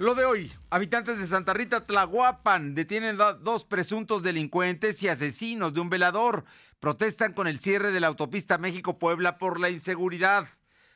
[0.00, 5.80] Lo de hoy, habitantes de Santa Rita Tlahuapan detienen dos presuntos delincuentes y asesinos de
[5.80, 6.46] un velador.
[6.78, 10.48] Protestan con el cierre de la autopista México-Puebla por la inseguridad.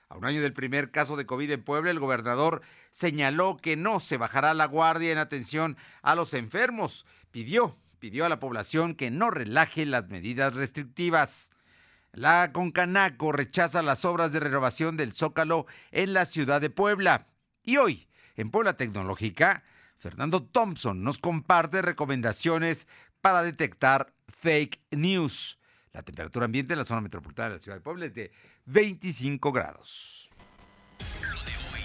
[0.08, 2.62] A un año del primer caso de COVID en Puebla, el gobernador
[2.92, 7.04] señaló que no se bajará la guardia en atención a los enfermos.
[7.30, 11.52] Pidió, pidió a la población que no relaje las medidas restrictivas.
[12.12, 17.26] La Concanaco rechaza las obras de renovación del Zócalo en la ciudad de Puebla.
[17.62, 19.64] Y hoy, en Puebla Tecnológica,
[19.98, 22.86] Fernando Thompson nos comparte recomendaciones
[23.20, 25.58] para detectar fake news.
[25.92, 28.32] La temperatura ambiente en la zona metropolitana de la ciudad de Puebla es de
[28.66, 30.30] 25 grados.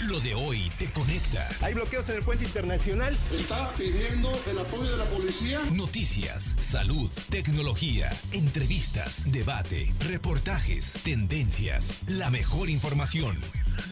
[0.08, 1.46] Lo de hoy te conecta.
[1.62, 3.18] Hay bloqueos en el puente internacional.
[3.34, 5.60] Está pidiendo el apoyo de la policía.
[5.74, 13.38] Noticias, salud, tecnología, entrevistas, debate, reportajes, tendencias, la mejor información.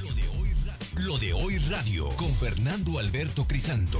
[0.01, 0.27] Lo de
[1.05, 3.99] Lo de hoy radio con Fernando Alberto Crisanto.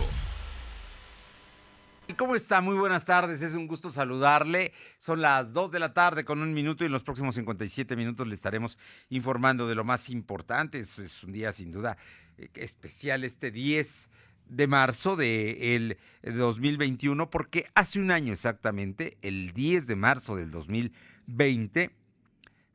[2.18, 2.60] ¿Cómo está?
[2.60, 4.74] Muy buenas tardes, es un gusto saludarle.
[4.98, 8.26] Son las 2 de la tarde con un minuto y en los próximos 57 minutos
[8.26, 10.80] le estaremos informando de lo más importante.
[10.80, 11.98] Es, un día sin duda
[12.40, 14.10] eh, especial este 10
[14.50, 20.50] de marzo del de 2021 porque hace un año exactamente, el 10 de marzo del
[20.50, 21.92] 2020,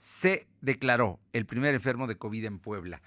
[0.03, 3.01] se declaró el primer enfermo de COVID en Puebla.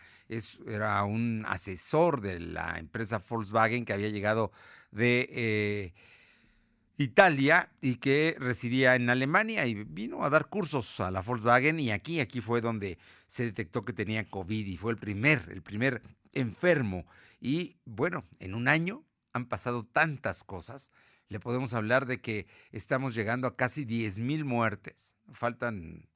[0.66, 4.54] Era un asesor de la empresa Volkswagen que había llegado
[4.92, 5.28] de...
[5.30, 5.94] Eh,
[6.98, 11.92] Italia y que residía en Alemania y vino a dar cursos a la Volkswagen y
[11.92, 16.02] aquí, aquí fue donde se detectó que tenía COVID y fue el primer, el primer
[16.32, 17.06] enfermo.
[17.42, 20.94] Y bueno, en un año han pasado tantas cosas.
[21.28, 25.18] Le podemos hablar de que estamos llegando a casi 10 mil muertes.
[25.34, 26.08] Faltan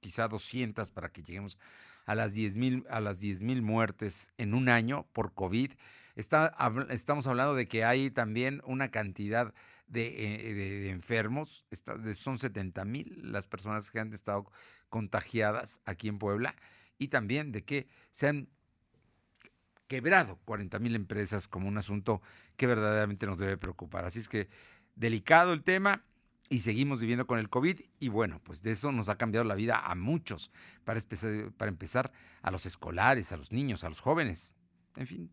[0.00, 1.58] quizá 200 para que lleguemos
[2.06, 5.72] a las 10 mil a las 10 mil muertes en un año por COVID.
[6.16, 6.56] Está,
[6.90, 9.54] estamos hablando de que hay también una cantidad
[9.94, 11.64] eh, de, enfermos,
[12.14, 14.50] son 70 mil las personas que han estado
[14.90, 16.54] contagiadas aquí en Puebla
[16.98, 18.48] y también de que se han
[19.86, 22.20] quebrado 40 mil empresas como un asunto
[22.56, 24.04] que verdaderamente nos debe preocupar.
[24.04, 24.48] Así es que
[24.94, 26.04] delicado el tema
[26.48, 29.54] y seguimos viviendo con el COVID y bueno, pues de eso nos ha cambiado la
[29.54, 30.50] vida a muchos,
[30.84, 31.00] para
[31.68, 34.54] empezar a los escolares, a los niños, a los jóvenes,
[34.96, 35.30] en fin,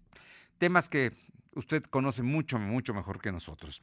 [0.57, 1.11] temas que
[1.53, 3.81] usted conoce mucho, mucho mejor que nosotros.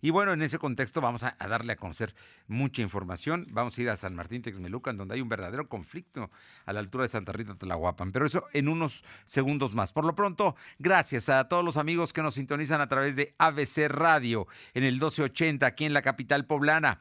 [0.00, 2.14] Y bueno, en ese contexto vamos a, darle a conocer
[2.48, 3.46] mucha información.
[3.50, 6.30] Vamos a ir a San Martín Texmelucan, donde hay un verdadero conflicto
[6.66, 8.12] a la altura de Santa Rita Tlahuapan.
[8.12, 9.92] Pero eso en unos segundos más.
[9.92, 13.88] Por lo pronto, gracias a todos los amigos que nos sintonizan a través de ABC
[13.88, 17.00] Radio en el 1280 aquí en la capital poblana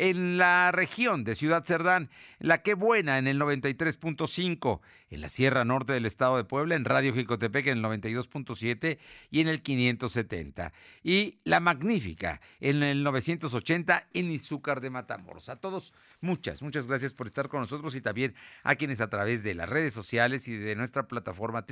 [0.00, 4.80] en la región de Ciudad Cerdán, La Que Buena en el 93.5,
[5.10, 8.98] en la Sierra Norte del Estado de Puebla, en Radio Jicotepec en el 92.7
[9.30, 10.72] y en el 570.
[11.02, 15.50] Y La Magnífica en el 980 en Izúcar de Matamoros.
[15.50, 19.42] A todos, muchas, muchas gracias por estar con nosotros y también a quienes a través
[19.42, 21.66] de las redes sociales y de nuestra plataforma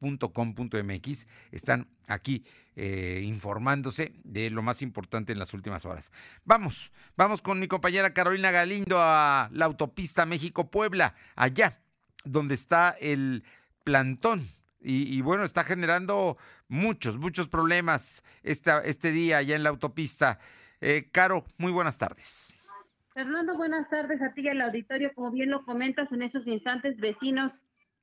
[0.00, 2.44] www.lodehoy.com.mx están aquí
[2.76, 6.12] eh, informándose de lo más importante en las últimas horas.
[6.44, 11.78] Vamos, vamos con mi compañera Carolina Galindo a la autopista México-Puebla, allá
[12.24, 13.44] donde está el
[13.84, 14.48] plantón.
[14.82, 20.38] Y, bueno, está generando muchos, muchos problemas este día allá en la autopista.
[20.80, 22.54] Eh, Caro, muy buenas tardes.
[23.12, 25.12] Fernando, buenas tardes a ti y al auditorio.
[25.14, 27.60] Como bien lo comentas, en esos instantes vecinos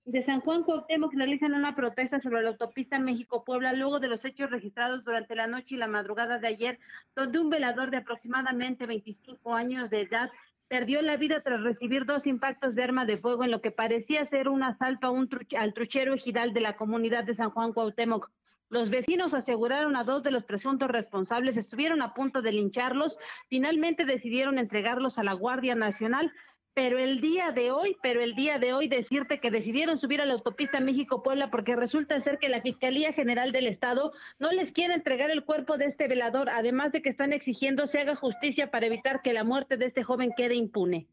[0.07, 4.49] de San Juan Cuauhtémoc realizan una protesta sobre la autopista México-Puebla luego de los hechos
[4.49, 6.79] registrados durante la noche y la madrugada de ayer,
[7.13, 10.31] donde un velador de aproximadamente 25 años de edad
[10.69, 14.25] perdió la vida tras recibir dos impactos de arma de fuego en lo que parecía
[14.25, 18.31] ser un asalto a un al truchero ejidal de la comunidad de San Juan Cuauhtémoc.
[18.69, 23.17] Los vecinos aseguraron a dos de los presuntos responsables, estuvieron a punto de lincharlos,
[23.49, 26.31] finalmente decidieron entregarlos a la Guardia Nacional,
[26.77, 30.27] pero el día de hoy, pero el día de hoy decirte que decidieron subir a
[30.27, 34.93] la autopista México-Puebla porque resulta ser que la Fiscalía General del Estado no les quiere
[34.93, 38.85] entregar el cuerpo de este velador, además de que están exigiendo se haga justicia para
[38.85, 41.07] evitar que la muerte de este joven quede impune.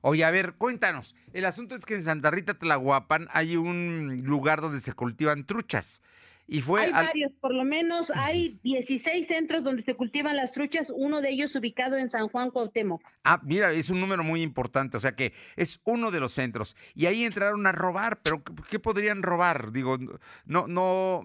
[0.00, 1.14] Oye, a ver, cuéntanos.
[1.32, 6.02] El asunto es que en Santa Rita Tlahuapan hay un lugar donde se cultivan truchas.
[6.46, 10.92] Y fue hay varios, por lo menos hay 16 centros donde se cultivan las truchas,
[10.94, 13.02] uno de ellos ubicado en San Juan Cuauhtémoc.
[13.24, 16.76] Ah, mira, es un número muy importante, o sea que es uno de los centros.
[16.94, 19.72] Y ahí entraron a robar, pero ¿qué podrían robar?
[19.72, 19.96] Digo,
[20.44, 21.22] no, no,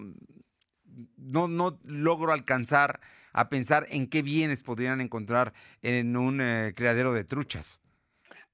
[1.16, 3.00] no, no logro alcanzar
[3.32, 5.52] a pensar en qué bienes podrían encontrar
[5.82, 7.82] en un eh, criadero de truchas.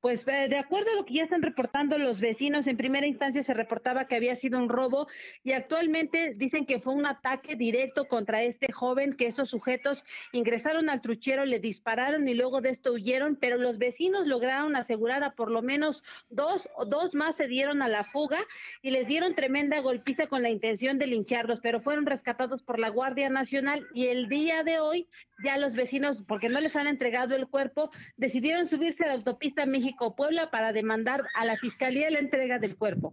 [0.06, 3.54] Pues de acuerdo a lo que ya están reportando los vecinos, en primera instancia se
[3.54, 5.08] reportaba que había sido un robo
[5.42, 10.90] y actualmente dicen que fue un ataque directo contra este joven, que estos sujetos ingresaron
[10.90, 15.34] al truchero, le dispararon y luego de esto huyeron, pero los vecinos lograron asegurar a
[15.34, 18.38] por lo menos dos o dos más se dieron a la fuga
[18.82, 22.90] y les dieron tremenda golpiza con la intención de lincharlos, pero fueron rescatados por la
[22.90, 25.08] Guardia Nacional y el día de hoy
[25.44, 29.66] ya los vecinos, porque no les han entregado el cuerpo, decidieron subirse a la autopista
[29.96, 33.12] México-Puebla para demandar a la Fiscalía la entrega del cuerpo.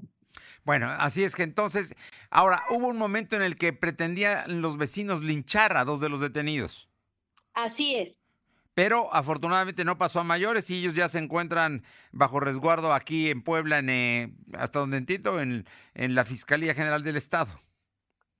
[0.63, 1.95] Bueno, así es que entonces,
[2.30, 6.21] ahora, hubo un momento en el que pretendían los vecinos linchar a dos de los
[6.21, 6.88] detenidos.
[7.53, 8.15] Así es.
[8.74, 13.44] Pero afortunadamente no pasó a mayores y ellos ya se encuentran bajo resguardo aquí en
[13.44, 17.51] Puebla, en, eh, hasta donde entiendo, en, en la Fiscalía General del Estado.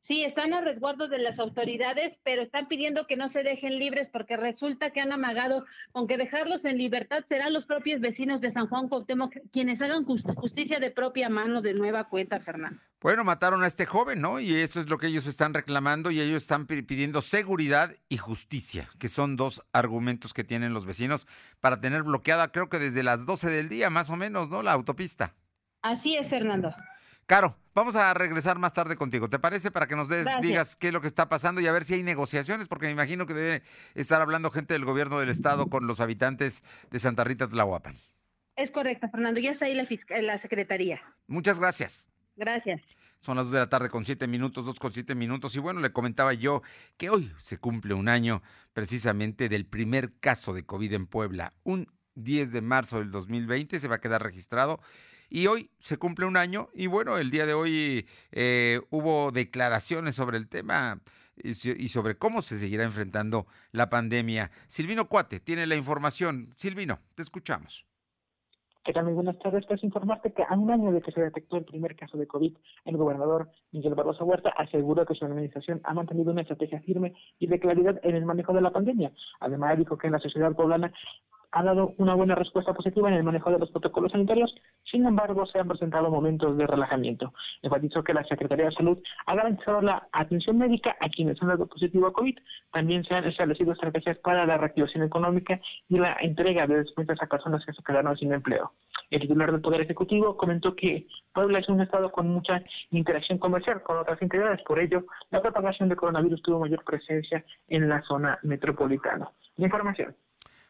[0.04, 4.10] Sí, están a resguardo de las autoridades, pero están pidiendo que no se dejen libres
[4.10, 5.64] porque resulta que han amagado
[5.94, 10.04] con que dejarlos en libertad serán los propios vecinos de San Juan Cuauhtémoc quienes hagan
[10.04, 12.82] justicia de propia mano de nueva cuenta, Fernando.
[13.00, 14.42] Bueno, mataron a este joven, ¿no?
[14.42, 18.90] Y eso es lo que ellos están reclamando y ellos están pidiendo seguridad y justicia,
[19.00, 21.28] que son dos argumentos que tienen los vecinos
[21.62, 24.64] para tener bloqueada, creo que desde las 12 del día, más o menos, ¿no?
[24.64, 25.34] La autopista.
[25.82, 26.76] Así es, Fernando.
[27.26, 29.30] Caro, vamos a regresar más tarde contigo.
[29.30, 29.72] ¿Te parece?
[29.72, 31.94] Para que nos des, digas qué es lo que está pasando y a ver si
[31.94, 33.64] hay negociaciones, porque me imagino que debe
[33.96, 37.96] estar hablando gente del gobierno del estado con los habitantes de Santa Rita Tlahuapan.
[38.56, 39.40] Es correcto, Fernando.
[39.40, 39.88] Ya está ahí la,
[40.22, 41.02] la secretaría.
[41.28, 42.10] Muchas gracias.
[42.36, 42.82] Gracias.
[43.20, 45.56] Son las dos de la tarde con siete minutos, dos con siete minutos.
[45.56, 46.62] Y bueno, le comentaba yo
[46.98, 48.44] que hoy se cumple un año
[48.74, 51.54] precisamente del primer caso de COVID en Puebla.
[51.64, 54.80] Un 10 de marzo del 2020 se va a quedar registrado
[55.30, 60.16] y hoy se cumple un año y bueno, el día de hoy eh, hubo declaraciones
[60.16, 61.02] sobre el tema
[61.36, 64.52] y sobre cómo se seguirá enfrentando la pandemia.
[64.68, 66.50] Silvino Cuate tiene la información.
[66.54, 67.88] Silvino, te escuchamos.
[68.84, 69.02] ¿Qué?
[69.02, 69.66] Muy buenas tardes.
[69.66, 72.54] Pues informarte que a un año de que se detectó el primer caso de COVID,
[72.84, 77.48] el gobernador Miguel Barroso Huerta aseguró que su administración ha mantenido una estrategia firme y
[77.48, 79.14] de claridad en el manejo de la pandemia.
[79.40, 80.92] Además, dijo que en la sociedad poblana
[81.54, 84.54] ha dado una buena respuesta positiva en el manejo de los protocolos sanitarios,
[84.90, 87.32] sin embargo se han presentado momentos de relajamiento.
[87.62, 88.98] Enfatizó que la Secretaría de Salud
[89.28, 92.38] ha garantizado la atención médica a quienes han dado positivo a COVID.
[92.72, 97.28] También se han establecido estrategias para la reactivación económica y la entrega de descuentos a
[97.28, 98.72] personas que se quedaron sin empleo.
[99.12, 103.84] El titular del Poder Ejecutivo comentó que Puebla es un estado con mucha interacción comercial
[103.84, 108.40] con otras entidades, por ello la propagación de coronavirus tuvo mayor presencia en la zona
[108.42, 109.30] metropolitana.
[109.58, 110.16] La información.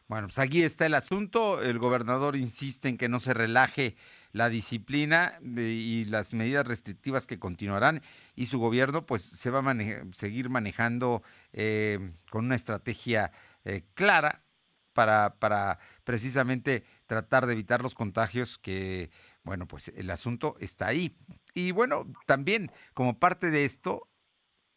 [0.06, 1.62] Bueno, pues aquí está el asunto.
[1.62, 3.96] El gobernador insiste en que no se relaje
[4.32, 8.02] la disciplina y las medidas restrictivas que continuarán
[8.34, 9.76] y su gobierno pues se va a
[10.12, 11.22] seguir manejando
[11.52, 13.30] eh, con una estrategia
[13.64, 14.44] eh, clara
[14.92, 19.10] para, para precisamente tratar de evitar los contagios que,
[19.44, 21.16] bueno, pues el asunto está ahí.
[21.54, 24.08] Y bueno, también como parte de esto,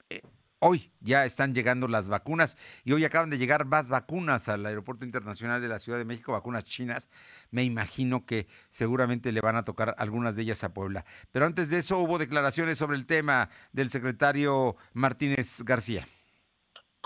[0.09, 0.21] eh,
[0.59, 5.05] Hoy ya están llegando las vacunas y hoy acaban de llegar más vacunas al Aeropuerto
[5.05, 7.09] Internacional de la Ciudad de México, vacunas chinas.
[7.51, 11.05] Me imagino que seguramente le van a tocar algunas de ellas a Puebla.
[11.31, 16.07] Pero antes de eso hubo declaraciones sobre el tema del secretario Martínez García.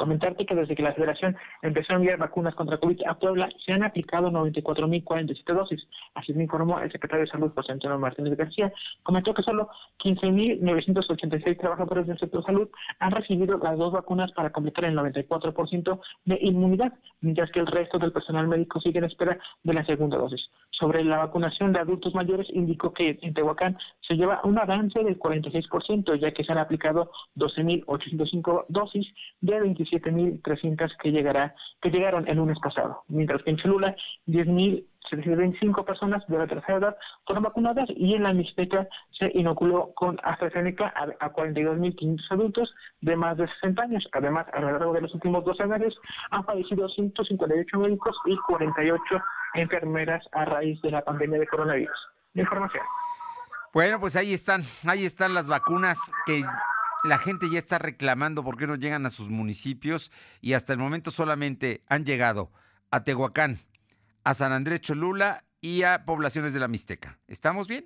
[0.01, 3.71] Comentarte que desde que la Federación empezó a enviar vacunas contra COVID a Puebla, se
[3.71, 5.87] han aplicado 94.047 dosis.
[6.15, 8.73] Así me informó el secretario de Salud, José Antonio Martínez García.
[9.03, 9.69] Comentó que solo
[10.03, 12.67] 15.986 trabajadores del sector salud
[12.97, 17.99] han recibido las dos vacunas para completar el 94% de inmunidad, mientras que el resto
[17.99, 20.41] del personal médico sigue en espera de la segunda dosis.
[20.71, 23.77] Sobre la vacunación de adultos mayores, indicó que en Tehuacán
[24.07, 29.05] se lleva un avance del 46%, ya que se han aplicado 12.805 dosis
[29.41, 33.95] de 25 7.300 que llegará que llegaron el lunes pasado, mientras que en Cholula
[34.27, 40.17] 10.725 personas de la tercera edad fueron vacunadas y en la Mixteca se inoculó con
[40.23, 44.07] AstraZeneca a, a 42.500 adultos de más de 60 años.
[44.13, 49.03] Además, a lo largo de los últimos dos años han fallecido 158 médicos y 48
[49.55, 51.97] enfermeras a raíz de la pandemia de coronavirus.
[52.35, 52.83] información.
[53.73, 56.43] Bueno, pues ahí están, ahí están las vacunas que
[57.03, 60.79] la gente ya está reclamando por qué no llegan a sus municipios y hasta el
[60.79, 62.51] momento solamente han llegado
[62.91, 63.59] a Tehuacán,
[64.23, 67.19] a San Andrés Cholula y a poblaciones de la Mixteca.
[67.27, 67.85] ¿Estamos bien?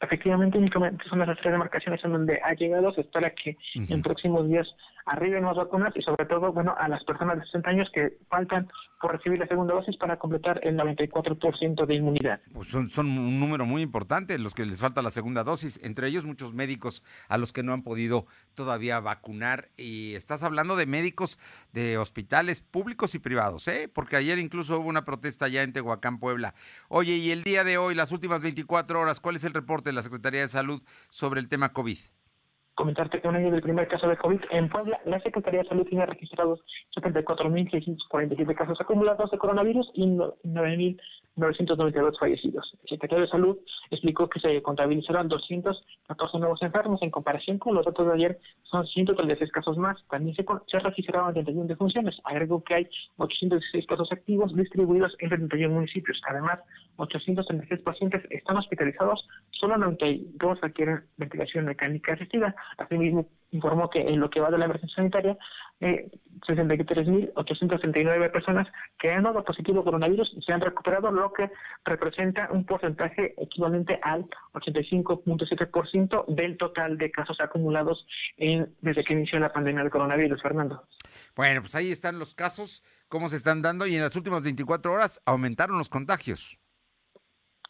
[0.00, 2.92] Efectivamente, únicamente son las tres demarcaciones en donde ha llegado.
[2.92, 4.66] Se espera que en próximos días
[5.06, 8.68] arriben más vacunas y sobre todo, bueno, a las personas de 60 años que faltan
[9.00, 12.40] por recibir la segunda dosis para completar el 94% de inmunidad.
[12.52, 16.06] Pues son, son un número muy importante los que les falta la segunda dosis, entre
[16.06, 19.70] ellos muchos médicos a los que no han podido todavía vacunar.
[19.76, 21.38] Y estás hablando de médicos
[21.72, 23.90] de hospitales públicos y privados, ¿eh?
[23.92, 26.54] Porque ayer incluso hubo una protesta ya en Tehuacán, Puebla.
[26.88, 29.94] Oye, y el día de hoy, las últimas 24 horas, ¿cuál es el reporte de
[29.94, 30.80] la Secretaría de Salud
[31.10, 31.98] sobre el tema COVID?
[32.74, 35.86] Comentarte que un año del primer caso de COVID en Puebla, la Secretaría de Salud
[35.86, 36.60] tiene registrados
[36.96, 41.00] 74.647 casos acumulados de coronavirus y 9.000
[41.36, 42.72] 992 fallecidos.
[42.82, 43.58] El secretario de Salud
[43.90, 47.02] explicó que se contabilizaron 214 nuevos enfermos.
[47.02, 49.96] En comparación con los datos de ayer, son 136 casos más.
[50.10, 52.16] También se, se registraron 31 defunciones.
[52.24, 56.20] Agregó que hay 816 casos activos distribuidos en 31 municipios.
[56.28, 56.60] Además,
[56.96, 62.54] 836 pacientes están hospitalizados, solo 92 requieren ventilación mecánica asistida.
[62.78, 65.36] Asimismo, informó que en lo que va de la emergencia sanitaria,
[65.82, 66.10] eh,
[66.46, 68.66] 63.869 personas
[68.98, 71.50] que han dado positivo coronavirus se han recuperado, lo que
[71.84, 79.38] representa un porcentaje equivalente al 85.7% del total de casos acumulados en, desde que inició
[79.38, 80.84] la pandemia del coronavirus, Fernando.
[81.36, 84.92] Bueno, pues ahí están los casos, cómo se están dando y en las últimas 24
[84.92, 86.58] horas aumentaron los contagios.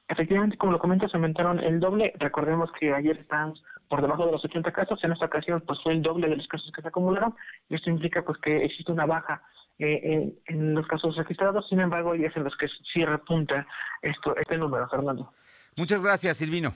[0.09, 2.13] Efectivamente, como lo comentas, aumentaron el doble.
[2.19, 5.05] Recordemos que ayer estábamos por debajo de los 80 casos.
[5.05, 7.35] En esta ocasión, pues fue el doble de los casos que se acumularon.
[7.69, 9.43] Y esto implica pues que existe una baja
[9.79, 11.69] eh, en, los casos registrados.
[11.69, 13.67] Sin embargo, hay es en los que sí repunta
[14.01, 15.31] esto, este número, Fernando.
[15.77, 16.73] Muchas gracias, Silvino.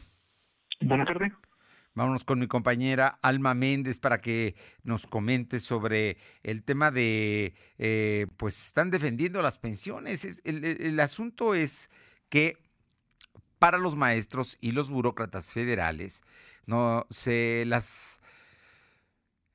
[0.82, 1.32] Buenas tardes.
[1.94, 4.54] Vámonos con mi compañera Alma Méndez para que
[4.84, 10.42] nos comente sobre el tema de, eh, pues están defendiendo las pensiones.
[10.44, 11.88] el, el asunto es
[12.28, 12.65] que
[13.58, 16.22] para los maestros y los burócratas federales,
[16.66, 18.20] no se las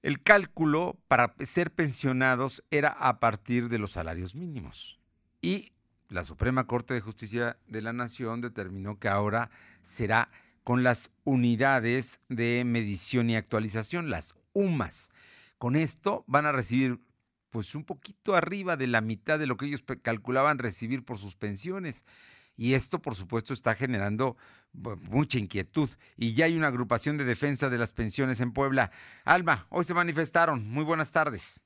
[0.02, 5.00] el cálculo para ser pensionados era a partir de los salarios mínimos.
[5.42, 5.74] Y
[6.10, 9.52] la Suprema Corte de Justicia de la Nación determinó que ahora
[9.84, 10.30] será
[10.64, 15.12] con las unidades de medición y actualización, las UMAS.
[15.58, 17.00] Con esto van a recibir
[17.52, 21.36] pues un poquito arriba de la mitad de lo que ellos calculaban recibir por sus
[21.36, 22.06] pensiones.
[22.62, 24.38] Y esto, por supuesto, está generando
[25.10, 25.90] mucha inquietud.
[26.16, 28.92] Y ya hay una agrupación de defensa de las pensiones en Puebla.
[29.26, 30.70] Alma, hoy se manifestaron.
[30.70, 31.64] Muy buenas tardes.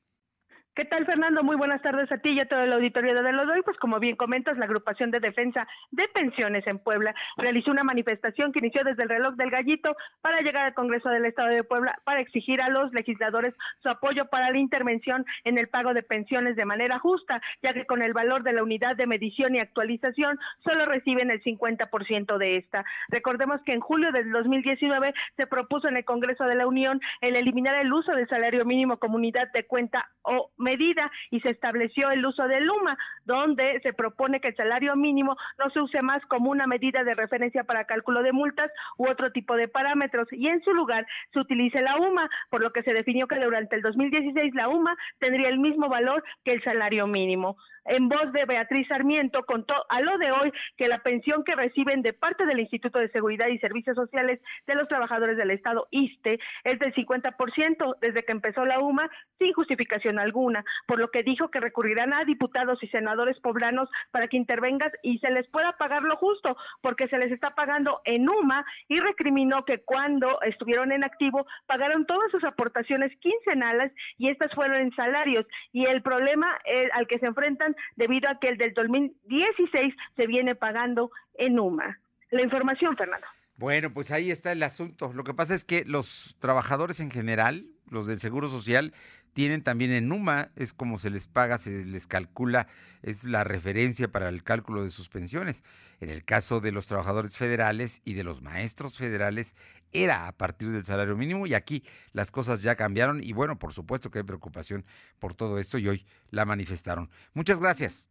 [0.75, 1.41] ¿Qué tal, Fernando?
[1.41, 3.61] Muy buenas tardes a ti y a todo el auditorio de lo doy.
[3.61, 8.51] Pues como bien comentas, la agrupación de defensa de pensiones en Puebla realizó una manifestación
[8.51, 11.97] que inició desde el reloj del gallito para llegar al Congreso del Estado de Puebla
[12.03, 13.53] para exigir a los legisladores
[13.83, 17.85] su apoyo para la intervención en el pago de pensiones de manera justa, ya que
[17.85, 22.57] con el valor de la unidad de medición y actualización solo reciben el 50% de
[22.57, 22.83] esta.
[23.07, 27.37] Recordemos que en julio del 2019 se propuso en el Congreso de la Unión el
[27.37, 32.25] eliminar el uso del salario mínimo comunidad de cuenta o medida y se estableció el
[32.25, 36.49] uso del Luma, donde se propone que el salario mínimo no se use más como
[36.49, 40.27] una medida de referencia para cálculo de multas u otro tipo de parámetros.
[40.31, 43.75] Y en su lugar se utilice la UMA, por lo que se definió que durante
[43.75, 47.55] el 2016 la UMA tendría el mismo valor que el salario mínimo.
[47.85, 52.01] En voz de Beatriz Sarmiento, contó a lo de hoy que la pensión que reciben
[52.01, 56.39] de parte del Instituto de Seguridad y Servicios Sociales de los Trabajadores del Estado, ISTE,
[56.63, 60.54] es del 50% desde que empezó la UMA sin justificación alguna,
[60.87, 65.17] por lo que dijo que recurrirán a diputados y senadores poblanos para que intervengan y
[65.19, 69.65] se les pueda pagar lo justo, porque se les está pagando en UMA y recriminó
[69.65, 75.45] que cuando estuvieron en activo pagaron todas sus aportaciones quincenales y estas fueron en salarios
[75.71, 80.27] y el problema eh, al que se enfrentan debido a que el del 2016 se
[80.27, 81.97] viene pagando en UMA.
[82.31, 83.27] La información, Fernando.
[83.57, 85.13] Bueno, pues ahí está el asunto.
[85.13, 88.93] Lo que pasa es que los trabajadores en general, los del Seguro Social,
[89.35, 92.67] tienen también en UMA, es como se les paga, se les calcula,
[93.01, 95.65] es la referencia para el cálculo de sus pensiones.
[95.99, 99.53] En el caso de los trabajadores federales y de los maestros federales,
[99.91, 103.73] era a partir del salario mínimo y aquí las cosas ya cambiaron y bueno, por
[103.73, 104.85] supuesto que hay preocupación
[105.19, 107.09] por todo esto y hoy la manifestaron.
[107.33, 108.07] Muchas gracias.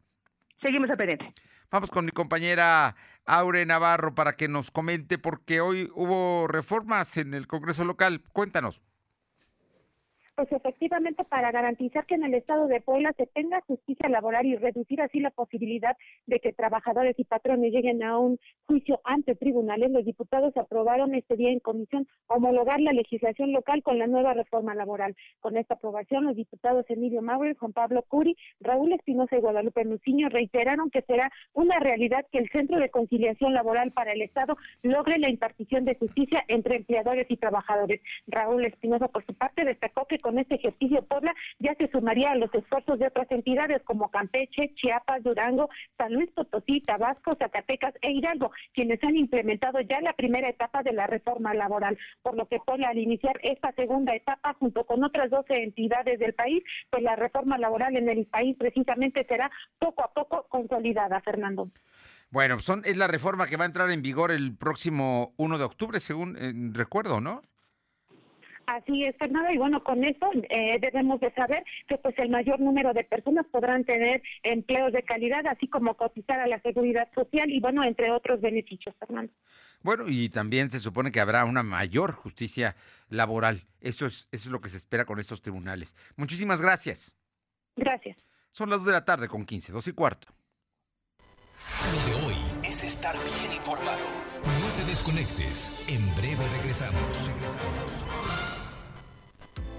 [0.60, 1.32] Seguimos a pendiente.
[1.70, 7.32] Vamos con mi compañera Aure Navarro para que nos comente porque hoy hubo reformas en
[7.32, 8.22] el Congreso local.
[8.34, 8.82] Cuéntanos.
[10.36, 14.56] Pues efectivamente para garantizar que en el estado de Puebla se tenga justicia laboral y
[14.56, 19.90] reducir así la posibilidad de que trabajadores y patrones lleguen a un juicio ante tribunales,
[19.90, 24.74] los diputados aprobaron este día en comisión homologar la legislación local con la nueva reforma
[24.74, 25.14] laboral.
[25.40, 30.28] Con esta aprobación, los diputados Emilio Maurer, Juan Pablo Curi, Raúl Espinosa y Guadalupe Nuciño
[30.28, 35.18] reiteraron que será una realidad que el Centro de Conciliación Laboral para el Estado logre
[35.18, 38.00] la impartición de justicia entre empleadores y trabajadores.
[38.26, 42.34] Raúl Espinosa, por su parte, destacó que con este ejercicio Puebla ya se sumaría a
[42.34, 48.10] los esfuerzos de otras entidades como Campeche, Chiapas, Durango, San Luis Potosí, Tabasco, Zacatecas e
[48.10, 52.58] Hidalgo, quienes han implementado ya la primera etapa de la reforma laboral, por lo que
[52.58, 57.16] Puebla al iniciar esta segunda etapa junto con otras 12 entidades del país, pues la
[57.16, 61.68] reforma laboral en el país precisamente será poco a poco consolidada, Fernando.
[62.30, 65.64] Bueno, son, es la reforma que va a entrar en vigor el próximo 1 de
[65.64, 67.42] octubre, según eh, recuerdo, ¿no?
[68.66, 72.60] Así es, Fernando, y bueno, con eso eh, debemos de saber que pues el mayor
[72.60, 77.50] número de personas podrán tener empleos de calidad, así como cotizar a la seguridad social
[77.50, 79.32] y bueno, entre otros beneficios, Fernando.
[79.82, 82.74] Bueno, y también se supone que habrá una mayor justicia
[83.10, 83.64] laboral.
[83.80, 85.94] Eso es, eso es lo que se espera con estos tribunales.
[86.16, 87.18] Muchísimas gracias.
[87.76, 88.16] Gracias.
[88.50, 90.28] Son las 2 de la tarde con 15, 2 y cuarto.
[91.92, 94.06] Lo de hoy es estar bien informado.
[94.44, 95.72] No te desconectes.
[95.88, 97.28] En breve regresamos.
[97.28, 98.53] Regresamos.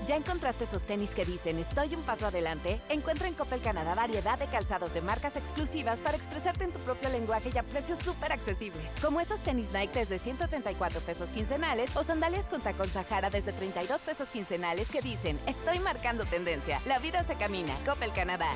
[0.06, 2.80] ¿Ya encontraste esos tenis que dicen estoy un paso adelante?
[2.90, 7.10] Encuentra en Coppel Canadá variedad de calzados de marcas exclusivas para expresarte en tu propio
[7.10, 8.88] lenguaje y a precios súper accesibles.
[9.02, 14.02] Como esos tenis Nike desde 134 pesos quincenales o sandalias con tacón Sahara desde 32
[14.02, 16.80] pesos quincenales que dicen estoy marcando tendencia.
[16.86, 17.74] La vida se camina.
[17.84, 18.54] Coppel Canadá.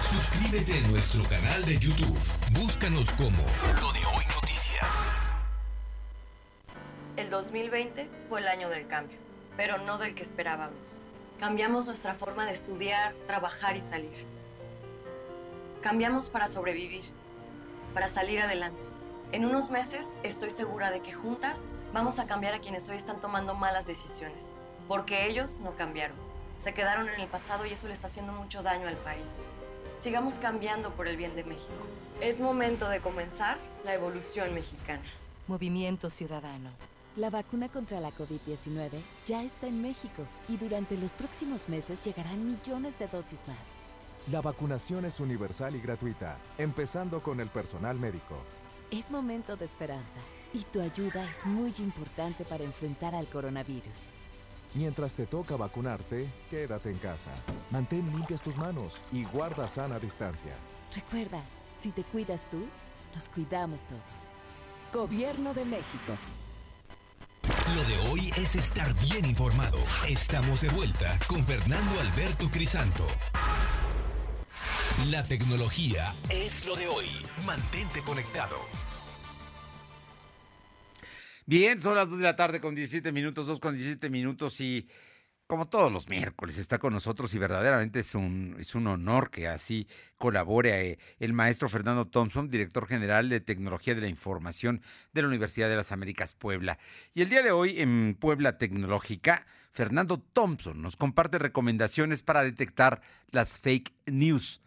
[0.00, 2.18] Suscríbete a nuestro canal de YouTube.
[2.52, 3.42] Búscanos como
[3.80, 5.10] Lo de Hoy Noticias.
[7.16, 9.18] El 2020 fue el año del cambio,
[9.56, 11.00] pero no del que esperábamos.
[11.38, 14.26] Cambiamos nuestra forma de estudiar, trabajar y salir.
[15.80, 17.02] Cambiamos para sobrevivir,
[17.94, 18.82] para salir adelante.
[19.32, 21.58] En unos meses estoy segura de que juntas
[21.92, 24.52] vamos a cambiar a quienes hoy están tomando malas decisiones,
[24.88, 26.16] porque ellos no cambiaron.
[26.56, 29.40] Se quedaron en el pasado y eso le está haciendo mucho daño al país.
[29.96, 31.72] Sigamos cambiando por el bien de México.
[32.20, 35.02] Es momento de comenzar la evolución mexicana.
[35.48, 36.70] Movimiento Ciudadano.
[37.16, 38.90] La vacuna contra la COVID-19
[39.26, 43.58] ya está en México y durante los próximos meses llegarán millones de dosis más.
[44.30, 48.38] La vacunación es universal y gratuita, empezando con el personal médico.
[48.90, 50.20] Es momento de esperanza
[50.54, 53.98] y tu ayuda es muy importante para enfrentar al coronavirus.
[54.72, 57.30] Mientras te toca vacunarte, quédate en casa.
[57.70, 60.54] Mantén limpias tus manos y guarda sana distancia.
[60.94, 61.42] Recuerda,
[61.78, 62.66] si te cuidas tú,
[63.14, 64.00] nos cuidamos todos.
[64.94, 66.16] Gobierno de México.
[67.68, 69.78] Lo de hoy es estar bien informado.
[70.06, 73.06] Estamos de vuelta con Fernando Alberto Crisanto.
[75.10, 77.06] La tecnología es lo de hoy.
[77.46, 78.56] Mantente conectado.
[81.46, 84.88] Bien, son las 2 de la tarde con 17 minutos, 2 con 17 minutos y
[85.52, 89.48] como todos los miércoles está con nosotros y verdaderamente es un, es un honor que
[89.48, 89.86] así
[90.16, 94.80] colabore eh, el maestro Fernando Thompson, director general de Tecnología de la Información
[95.12, 96.78] de la Universidad de las Américas Puebla.
[97.12, 103.02] Y el día de hoy en Puebla Tecnológica, Fernando Thompson nos comparte recomendaciones para detectar
[103.28, 104.62] las fake news.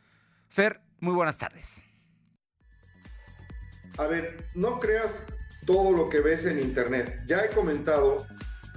[0.50, 1.84] Fer, muy buenas tardes.
[3.98, 5.20] A ver, no creas
[5.66, 7.24] todo lo que ves en Internet.
[7.26, 8.28] Ya he comentado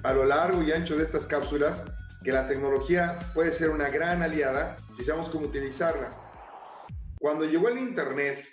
[0.02, 1.84] a lo largo y ancho de estas cápsulas
[2.22, 6.10] que la tecnología puede ser una gran aliada si sabemos cómo utilizarla.
[7.18, 8.44] Cuando llegó el Internet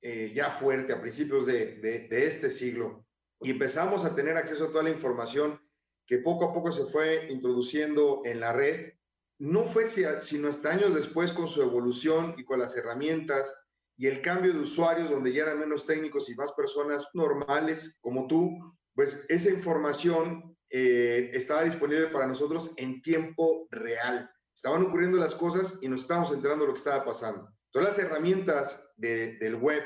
[0.00, 3.06] eh, ya fuerte a principios de, de, este siglo
[3.40, 5.60] y empezamos a tener acceso a toda la información
[6.06, 8.94] que poco a poco se fue introduciendo en la red,
[9.38, 13.64] no fue sino hasta años después con su evolución y con las herramientas
[13.96, 18.26] y el cambio de usuarios donde ya eran menos técnicos y más personas normales como
[18.26, 18.58] tú,
[18.94, 24.30] pues esa información eh, estaba disponible para nosotros en tiempo real.
[24.54, 27.48] Estaban ocurriendo las cosas y nos estábamos enterando de lo que estaba pasando.
[27.70, 29.82] Todas las herramientas de, del web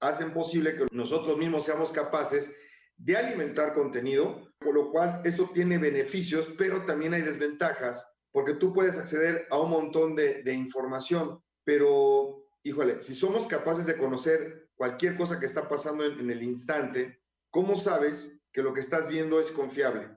[0.00, 2.54] hacen posible que nosotros mismos seamos capaces
[2.96, 8.72] de alimentar contenido, por lo cual esto tiene beneficios, pero también hay desventajas, porque tú
[8.72, 15.16] puedes acceder a un montón de, información, pero híjole, si somos capaces de conocer cualquier
[15.16, 17.20] cosa que está pasando en, el instante,
[17.50, 20.08] ¿cómo sabes que lo que estás viendo es confiable?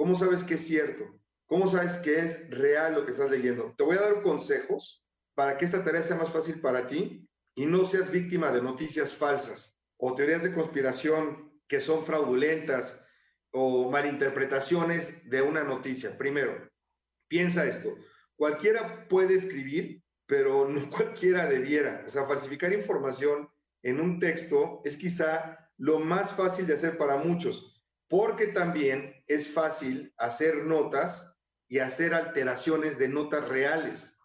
[0.00, 1.04] ¿Cómo sabes que es cierto?
[1.44, 3.74] ¿Cómo sabes que es real lo que estás leyendo?
[3.76, 7.66] Te voy a dar consejos para que esta tarea sea más fácil para ti y
[7.66, 13.04] no seas víctima de noticias falsas o teorías de conspiración que son fraudulentas
[13.50, 16.16] o malinterpretaciones de una noticia.
[16.16, 16.70] Primero,
[17.28, 17.94] Piensa esto,
[18.36, 22.04] cualquiera puede escribir, pero no cualquiera debiera.
[22.06, 23.50] O sea, falsificar información
[23.82, 27.79] en un texto es quizá lo más fácil de hacer para muchos,
[28.10, 34.18] porque también es fácil hacer notas y hacer alteraciones de notas reales.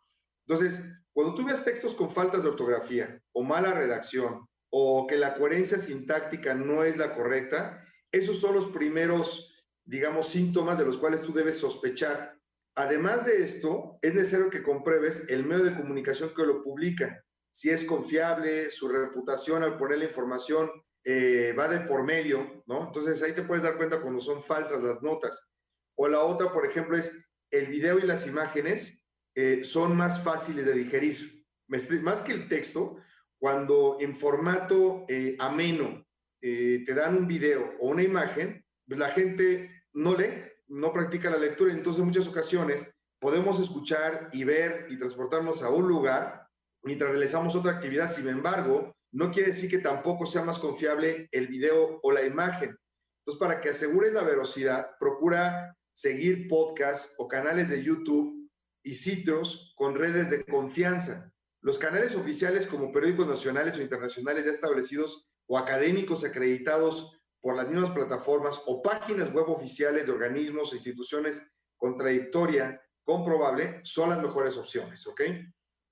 [0.47, 5.35] Entonces, cuando tú ves textos con faltas de ortografía o mala redacción o que la
[5.35, 11.21] coherencia sintáctica no es la correcta, esos son los primeros, digamos, síntomas de los cuales
[11.21, 12.39] tú debes sospechar.
[12.73, 17.69] Además de esto, es necesario que compruebes el medio de comunicación que lo publica, si
[17.69, 20.71] es confiable, su reputación al poner la información
[21.07, 22.87] eh, va de por medio, ¿no?
[22.87, 25.47] Entonces ahí te puedes dar cuenta cuando son falsas las notas.
[25.95, 27.15] O la otra, por ejemplo, es
[27.51, 31.45] el video y las imágenes eh, son más fáciles de digerir.
[31.67, 32.97] ¿Me Más que el texto,
[33.37, 36.03] cuando en formato eh, ameno
[36.41, 41.39] te dan un video o una imagen, pues la gente no lee, no practica la
[41.39, 42.85] lectura, entonces en muchas ocasiones
[43.19, 46.47] podemos escuchar y ver y transportarnos a un lugar
[46.83, 48.11] mientras realizamos otra actividad.
[48.11, 52.77] Sin embargo, no quiere decir que tampoco sea más confiable el video o la imagen.
[53.19, 58.49] Entonces, para que asegures la velocidad, procura seguir podcasts o canales de YouTube
[58.83, 61.31] y sitios con redes de confianza.
[61.61, 67.69] Los canales oficiales como periódicos nacionales o internacionales ya establecidos o académicos acreditados por las
[67.69, 71.41] mismas plataformas o páginas web oficiales de organismos e instituciones
[71.77, 75.21] con trayectoria comprobable son las mejores opciones, ¿ok?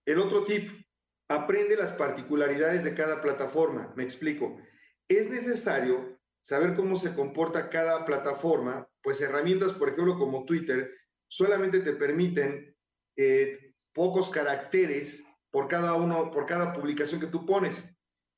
[0.06, 0.70] El otro tip,
[1.34, 3.92] aprende las particularidades de cada plataforma.
[3.96, 4.58] Me explico.
[5.08, 10.92] Es necesario saber cómo se comporta cada plataforma, pues herramientas, por ejemplo, como Twitter,
[11.28, 12.76] solamente te permiten
[13.16, 17.96] eh, pocos caracteres por cada uno, por cada publicación que tú pones.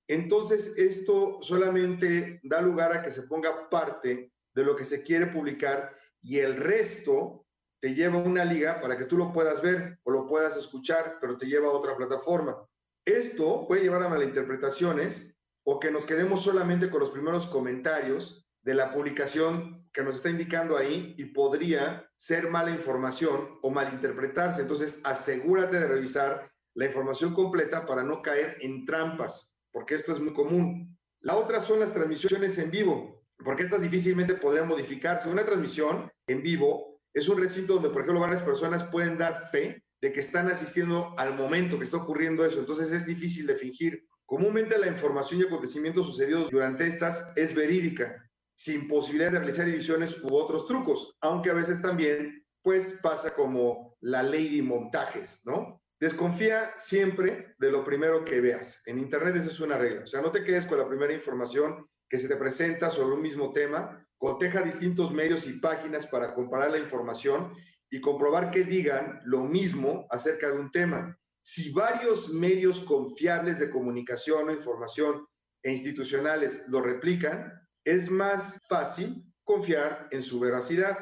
[0.08, 5.28] Entonces, esto solamente da lugar a que se ponga parte de lo que se quiere
[5.28, 7.46] publicar y el resto
[7.82, 11.18] te lleva a una liga para que tú lo puedas ver o lo puedas escuchar,
[11.20, 12.68] pero te lleva a otra plataforma.
[13.06, 18.74] Esto puede llevar a malinterpretaciones o que nos quedemos solamente con los primeros comentarios de
[18.74, 24.62] la publicación que nos está indicando ahí y podría ser mala información o malinterpretarse.
[24.62, 30.20] Entonces, asegúrate de revisar la información completa para no caer en trampas, porque esto es
[30.20, 30.98] muy común.
[31.22, 35.30] La otra son las transmisiones en vivo, porque estas difícilmente podrían modificarse.
[35.30, 39.85] Una transmisión en vivo es un recinto donde, por ejemplo, varias personas pueden dar fe
[40.06, 42.60] de que están asistiendo al momento que está ocurriendo eso.
[42.60, 44.08] Entonces es difícil de fingir.
[44.24, 50.22] Comúnmente la información y acontecimientos sucedidos durante estas es verídica, sin posibilidad de realizar ediciones
[50.22, 55.82] u otros trucos, aunque a veces también pues pasa como la ley de montajes, ¿no?
[56.00, 58.84] Desconfía siempre de lo primero que veas.
[58.86, 60.04] En Internet esa es una regla.
[60.04, 63.24] O sea, no te quedes con la primera información que se te presenta sobre un
[63.24, 64.08] mismo tema.
[64.20, 67.54] Coteja distintos medios y páginas para comparar la información
[67.90, 71.18] y comprobar que digan lo mismo acerca de un tema.
[71.42, 75.26] Si varios medios confiables de comunicación o información
[75.62, 80.98] e institucionales lo replican, es más fácil confiar en su veracidad.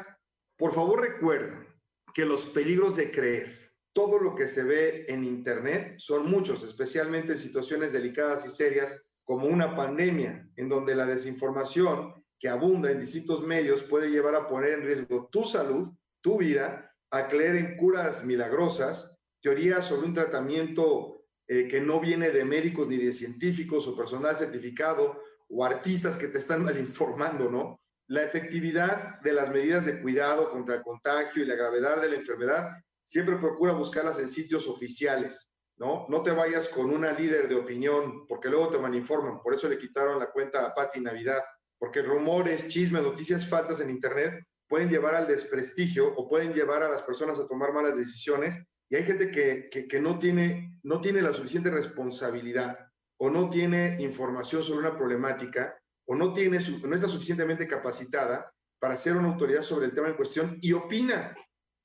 [0.58, 1.68] Por favor, recuerden
[2.14, 7.34] que los peligros de creer todo lo que se ve en Internet son muchos, especialmente
[7.34, 13.00] en situaciones delicadas y serias como una pandemia, en donde la desinformación que abunda en
[13.00, 15.90] distintos medios puede llevar a poner en riesgo tu salud
[16.24, 22.32] tu vida a creer en curas milagrosas, teorías sobre un tratamiento eh, que no viene
[22.32, 27.52] de médicos ni de científicos o personal certificado o artistas que te están mal informando,
[27.52, 27.80] ¿no?
[28.08, 32.16] La efectividad de las medidas de cuidado contra el contagio y la gravedad de la
[32.16, 32.70] enfermedad
[33.02, 36.06] siempre procura buscarlas en sitios oficiales, ¿no?
[36.10, 39.78] No te vayas con una líder de opinión porque luego te malinforman, por eso le
[39.78, 41.44] quitaron la cuenta a Patti Navidad,
[41.78, 46.90] porque rumores, chismes, noticias faltas en Internet pueden llevar al desprestigio o pueden llevar a
[46.90, 48.60] las personas a tomar malas decisiones.
[48.90, 52.80] Y hay gente que, que, no, tiene, no tiene la suficiente responsabilidad
[53.18, 58.98] o no tiene información sobre una problemática o no, tiene no está suficientemente capacitada para
[58.98, 61.38] ser una autoridad sobre el tema en cuestión y opina.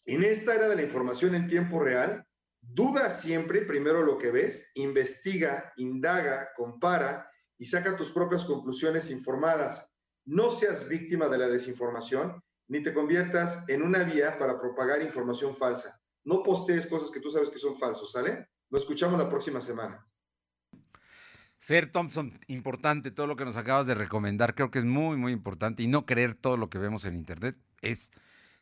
[0.06, 2.24] En esta era de la información en tiempo real,
[2.58, 9.86] duda siempre primero lo que ves, investiga, indaga, compara y saca tus propias conclusiones informadas.
[10.24, 15.56] No seas víctima de la desinformación ni te conviertas en una vía para propagar información
[15.56, 16.00] falsa.
[16.24, 18.48] No postees cosas que tú sabes que son falsos, ¿sale?
[18.70, 20.06] Nos escuchamos la próxima semana.
[21.58, 25.32] Fer Thompson, importante todo lo que nos acabas de recomendar, creo que es muy, muy
[25.32, 28.10] importante y no creer todo lo que vemos en Internet es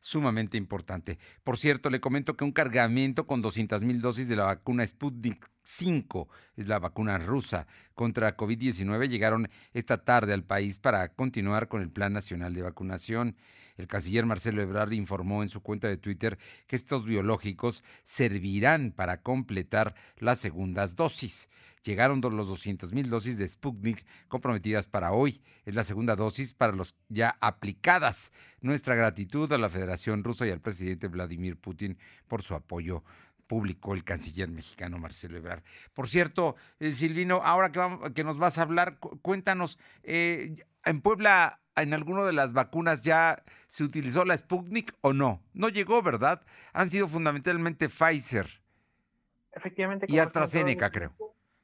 [0.00, 1.18] sumamente importante.
[1.42, 5.50] Por cierto, le comento que un cargamento con 200 mil dosis de la vacuna Sputnik
[5.62, 11.82] 5, es la vacuna rusa contra COVID-19, llegaron esta tarde al país para continuar con
[11.82, 13.36] el Plan Nacional de Vacunación.
[13.76, 19.22] El canciller Marcelo Ebrard informó en su cuenta de Twitter que estos biológicos servirán para
[19.22, 21.48] completar las segundas dosis.
[21.82, 25.40] Llegaron los 200 mil dosis de Sputnik comprometidas para hoy.
[25.64, 28.32] Es la segunda dosis para los ya aplicadas.
[28.60, 33.04] Nuestra gratitud a la Federación Rusa y al presidente Vladimir Putin por su apoyo
[33.46, 35.62] publicó el canciller mexicano Marcelo Ebrard.
[35.94, 37.70] Por cierto, eh, Silvino, ahora
[38.12, 43.42] que, nos vas a hablar, cuéntanos, eh, en Puebla, en alguna de las vacunas ya
[43.66, 45.42] se utilizó la Sputnik o no?
[45.52, 46.42] No llegó, ¿verdad?
[46.72, 48.46] Han sido fundamentalmente Pfizer.
[49.52, 50.06] Efectivamente.
[50.08, 51.12] Y AstraZeneca, creo.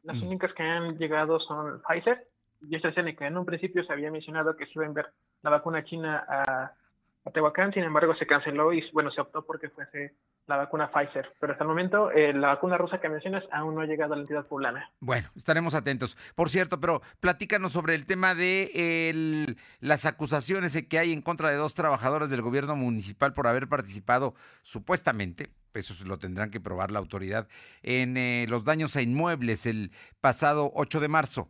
[0.03, 2.29] Las únicas que han llegado son Pfizer
[2.61, 3.27] y AstraZeneca.
[3.27, 6.73] En un principio se había mencionado que se iba a enviar la vacuna china a,
[7.25, 10.15] a Tehuacán, sin embargo se canceló y bueno, se optó porque fuese
[10.47, 11.33] la vacuna Pfizer.
[11.39, 14.17] Pero hasta el momento, eh, la vacuna rusa que mencionas aún no ha llegado a
[14.17, 14.91] la entidad poblana.
[15.01, 16.17] Bueno, estaremos atentos.
[16.35, 21.57] Por cierto, pero platícanos sobre el tema de las acusaciones que hay en contra de
[21.57, 26.99] dos trabajadores del gobierno municipal por haber participado supuestamente eso lo tendrán que probar la
[26.99, 27.49] autoridad,
[27.83, 31.49] en eh, los daños a inmuebles el pasado 8 de marzo.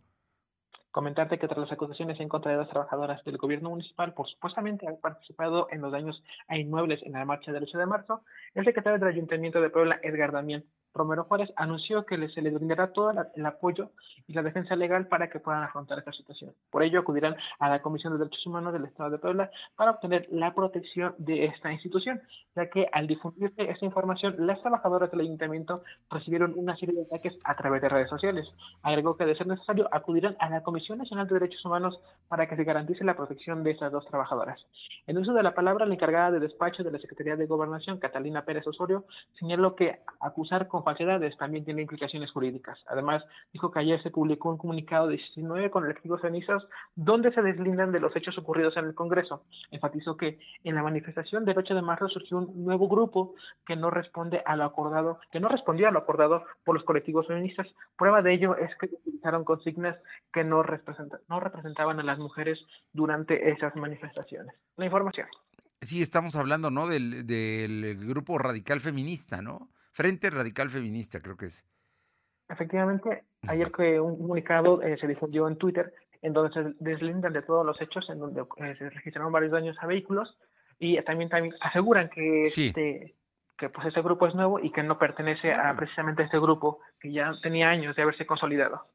[0.93, 4.87] Comentarte que tras las acusaciones en contra de dos trabajadoras del gobierno municipal por supuestamente
[4.87, 8.21] haber participado en los daños a inmuebles en la marcha del 8 de marzo,
[8.55, 12.93] el secretario del Ayuntamiento de Puebla, Edgar Damián, Romero Juárez anunció que se les brindará
[12.93, 13.91] todo el apoyo
[14.27, 16.53] y la defensa legal para que puedan afrontar esta situación.
[16.71, 20.29] Por ello, acudirán a la Comisión de Derechos Humanos del Estado de Puebla para obtener
[20.31, 22.21] la protección de esta institución,
[22.55, 27.39] ya que al difundirse esta información, las trabajadoras del ayuntamiento recibieron una serie de ataques
[27.45, 28.47] a través de redes sociales.
[28.83, 32.57] Agregó que, de ser necesario, acudirán a la Comisión Nacional de Derechos Humanos para que
[32.57, 34.61] se garantice la protección de estas dos trabajadoras.
[35.07, 38.45] En uso de la palabra, la encargada de despacho de la Secretaría de Gobernación, Catalina
[38.45, 39.05] Pérez Osorio,
[39.39, 42.79] señaló que acusar con falsedades también tiene implicaciones jurídicas.
[42.87, 46.63] Además, dijo que ayer se publicó un comunicado de 19 colectivos cenizas
[46.95, 49.45] donde se deslindan de los hechos ocurridos en el Congreso.
[49.71, 53.35] Enfatizó que en la manifestación del 8 de marzo surgió un nuevo grupo
[53.67, 57.27] que no responde a lo acordado, que no respondió a lo acordado por los colectivos
[57.27, 57.67] feministas.
[57.97, 59.97] Prueba de ello es que utilizaron consignas
[60.33, 60.63] que no,
[61.29, 62.59] no representaban a las mujeres
[62.93, 64.55] durante esas manifestaciones.
[64.77, 65.27] La información.
[65.83, 66.87] Sí, estamos hablando, ¿no?
[66.87, 69.69] Del grupo radical feminista, ¿no?
[69.93, 71.67] Frente Radical Feminista, creo que es.
[72.49, 77.43] Efectivamente, ayer que un comunicado eh, se difundió en Twitter en donde se deslindan de
[77.43, 80.37] todos los hechos, en donde eh, se registraron varios daños a vehículos
[80.79, 83.15] y también, también aseguran que este
[83.59, 86.81] que pues este grupo es nuevo y que no pertenece a precisamente a este grupo
[86.99, 88.87] que ya tenía años de haberse consolidado.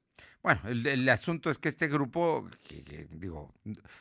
[0.44, 2.48] Bueno, el, asunto es que este grupo,
[3.12, 3.54] digo,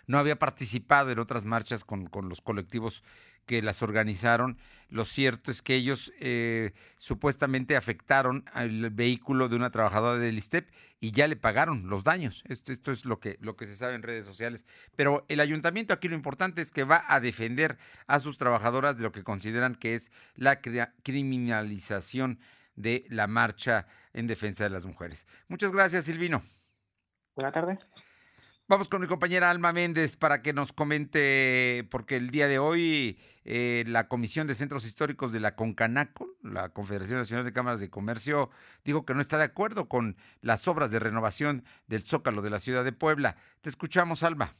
[0.06, 3.02] no había participado en otras marchas con, con los colectivos
[3.46, 4.58] que las organizaron.
[4.88, 10.68] Lo cierto es que ellos eh, supuestamente afectaron al vehículo de una trabajadora del ISTEP
[11.00, 12.44] y ya le pagaron los daños.
[12.48, 14.66] Esto, esto es lo que, lo que se sabe en redes sociales.
[14.94, 19.04] Pero el ayuntamiento aquí lo importante es que va a defender a sus trabajadoras de
[19.04, 22.38] lo que consideran que es la criminalización
[22.74, 25.26] de la marcha en defensa de las mujeres.
[25.46, 26.42] Muchas gracias, Silvino.
[27.36, 27.78] Buenas tardes.
[28.66, 33.16] Vamos con mi compañera Alma Méndez para que nos comente, porque el día de hoy
[33.44, 37.90] eh, la Comisión de Centros Históricos de la CONCANACO, la Confederación Nacional de Cámaras de
[37.90, 38.50] Comercio,
[38.84, 42.58] dijo que no está de acuerdo con las obras de renovación del Zócalo de la
[42.58, 43.36] ciudad de Puebla.
[43.60, 44.52] Te escuchamos, Alma.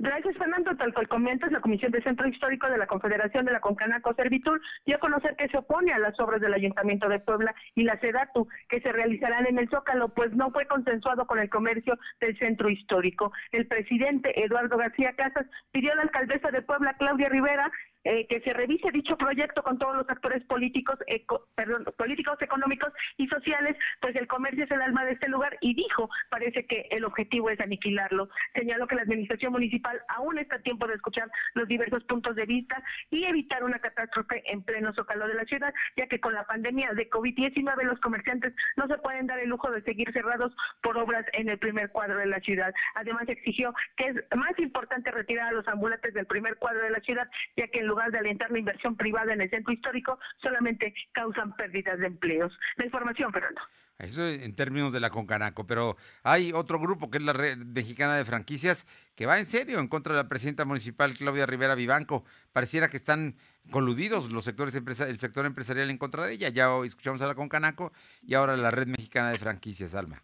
[0.00, 0.76] Gracias, Fernando.
[0.76, 4.60] Tal cual comentas, la Comisión de Centro Histórico de la Confederación de la Concanaco Servitur
[4.86, 7.98] dio a conocer que se opone a las obras del Ayuntamiento de Puebla y la
[7.98, 12.38] SEDATU que se realizarán en el Zócalo, pues no fue consensuado con el comercio del
[12.38, 13.32] Centro Histórico.
[13.50, 17.68] El presidente Eduardo García Casas pidió a la alcaldesa de Puebla, Claudia Rivera,
[18.04, 20.98] eh, que se revise dicho proyecto con todos los actores políticos,
[21.54, 25.74] perdón, políticos, económicos y sociales, pues el comercio es el alma de este lugar y
[25.74, 28.28] dijo, parece que el objetivo es aniquilarlo.
[28.54, 32.46] Señaló que la administración municipal aún está a tiempo de escuchar los diversos puntos de
[32.46, 36.44] vista y evitar una catástrofe en pleno zócalo de la ciudad, ya que con la
[36.44, 40.96] pandemia de COVID-19 los comerciantes no se pueden dar el lujo de seguir cerrados por
[40.96, 42.72] obras en el primer cuadro de la ciudad.
[42.94, 47.00] Además exigió que es más importante retirar a los ambulantes del primer cuadro de la
[47.00, 50.94] ciudad, ya que en lugar de alentar la inversión privada en el centro histórico, solamente
[51.12, 52.56] causan pérdidas de empleos.
[52.76, 53.60] La información, Fernando.
[53.98, 58.14] Eso en términos de la Concanaco, pero hay otro grupo que es la Red Mexicana
[58.14, 62.24] de Franquicias que va en serio en contra de la presidenta municipal Claudia Rivera Vivanco.
[62.52, 63.36] Pareciera que están
[63.72, 66.48] coludidos los sectores el sector empresarial en contra de ella.
[66.48, 70.22] Ya escuchamos a la Concanaco y ahora la Red Mexicana de Franquicias, Alma.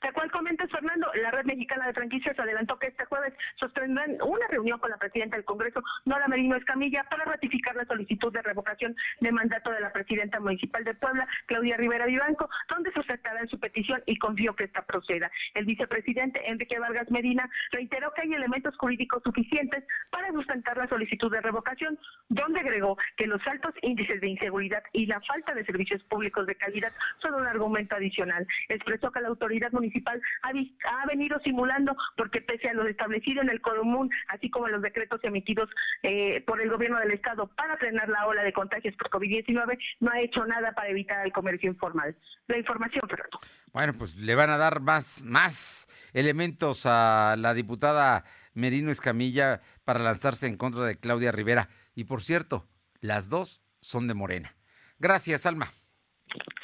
[0.00, 4.46] Tal cual comentas, Fernando, la Red Mexicana de Franquicias adelantó que este jueves sostendrán una
[4.48, 8.96] reunión con la presidenta del Congreso, Nora Merino Escamilla, para ratificar la solicitud de revocación
[9.20, 13.60] de mandato de la presidenta municipal de Puebla, Claudia Rivera Vivanco, donde sustentará en su
[13.60, 15.30] petición y confío que esta proceda.
[15.54, 21.30] El vicepresidente Enrique Vargas Medina reiteró que hay elementos jurídicos suficientes para sustentar la solicitud
[21.30, 21.96] de revocación,
[22.28, 26.56] donde agregó que los altos índices de inseguridad y la falta de servicios públicos de
[26.56, 28.44] calidad son un argumento adicional.
[28.68, 33.50] Expresó que la autoridad municipal ha, ha, venido simulando porque pese a lo establecido en
[33.50, 35.68] el común, así como en los decretos emitidos
[36.02, 40.10] eh, por el gobierno del estado para frenar la ola de contagios por COVID-19, no
[40.10, 42.16] ha hecho nada para evitar el comercio informal.
[42.46, 43.40] La información, Fernando.
[43.72, 50.00] Bueno, pues le van a dar más, más elementos a la diputada Merino Escamilla para
[50.00, 51.68] lanzarse en contra de Claudia Rivera.
[51.94, 52.66] Y por cierto,
[53.00, 54.54] las dos son de Morena.
[54.98, 55.68] Gracias, Alma.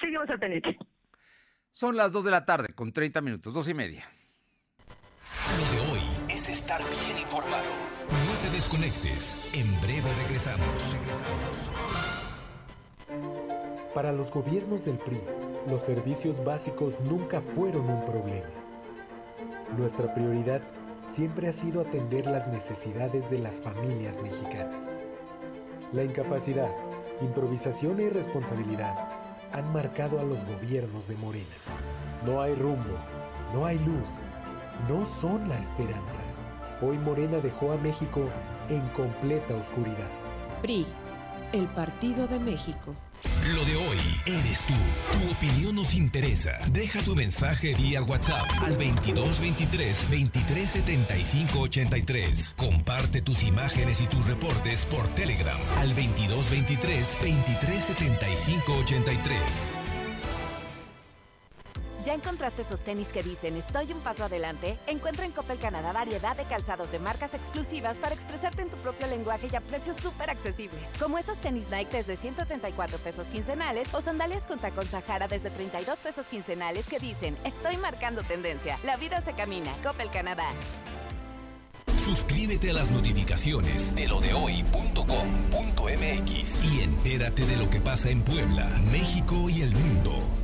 [0.00, 0.78] Seguimos al pendiente.
[1.72, 4.04] Son las 2 de la tarde con 30 minutos, dos y media.
[5.56, 7.70] Lo de hoy es estar bien informado.
[8.10, 9.38] No te desconectes.
[9.52, 10.92] En breve regresamos.
[10.94, 11.70] Regresamos.
[13.94, 15.20] Para los gobiernos del PRI,
[15.68, 18.50] los servicios básicos nunca fueron un problema.
[19.76, 20.62] Nuestra prioridad
[21.08, 24.98] siempre ha sido atender las necesidades de las familias mexicanas.
[25.92, 26.70] La incapacidad,
[27.20, 29.09] improvisación e irresponsabilidad
[29.52, 31.56] han marcado a los gobiernos de Morena.
[32.24, 32.96] No hay rumbo,
[33.52, 34.22] no hay luz,
[34.88, 36.20] no son la esperanza.
[36.82, 38.22] Hoy Morena dejó a México
[38.68, 40.10] en completa oscuridad.
[40.62, 40.86] PRI,
[41.52, 42.94] el Partido de México.
[43.54, 44.74] Lo de hoy eres tú.
[45.12, 46.52] Tu opinión nos interesa.
[46.72, 52.54] Deja tu mensaje vía WhatsApp al 2223 2375 83.
[52.56, 59.74] Comparte tus imágenes y tus reportes por Telegram al 2223 2375 83.
[62.04, 64.78] ¿Ya encontraste esos tenis que dicen estoy un paso adelante?
[64.86, 69.06] Encuentra en Coppel Canadá variedad de calzados de marcas exclusivas para expresarte en tu propio
[69.06, 70.80] lenguaje y a precios súper accesibles.
[70.98, 75.98] Como esos tenis Nike desde 134 pesos quincenales o sandalias con tacón Sahara desde 32
[75.98, 78.78] pesos quincenales que dicen estoy marcando tendencia.
[78.82, 79.70] La vida se camina.
[79.82, 80.46] Coppel Canadá.
[81.98, 85.04] Suscríbete a las notificaciones de lo de hoy.com.mx
[86.64, 90.39] y entérate de lo que pasa en Puebla, México y el mundo.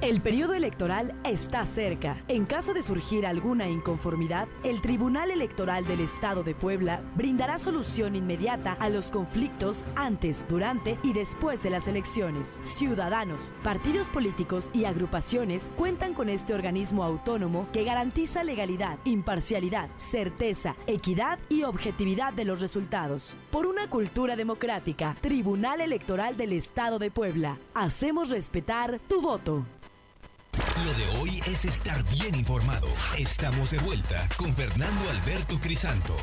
[0.00, 2.22] El periodo electoral está cerca.
[2.28, 8.14] En caso de surgir alguna inconformidad, el Tribunal Electoral del Estado de Puebla brindará solución
[8.14, 12.60] inmediata a los conflictos antes, durante y después de las elecciones.
[12.62, 20.76] Ciudadanos, partidos políticos y agrupaciones cuentan con este organismo autónomo que garantiza legalidad, imparcialidad, certeza,
[20.86, 23.36] equidad y objetividad de los resultados.
[23.50, 27.58] Por una cultura democrática, Tribunal Electoral del Estado de Puebla.
[27.74, 29.66] Hacemos respetar tu voto.
[30.84, 32.86] Lo de hoy es estar bien informado.
[33.18, 36.14] Estamos de vuelta con Fernando Alberto Crisanto.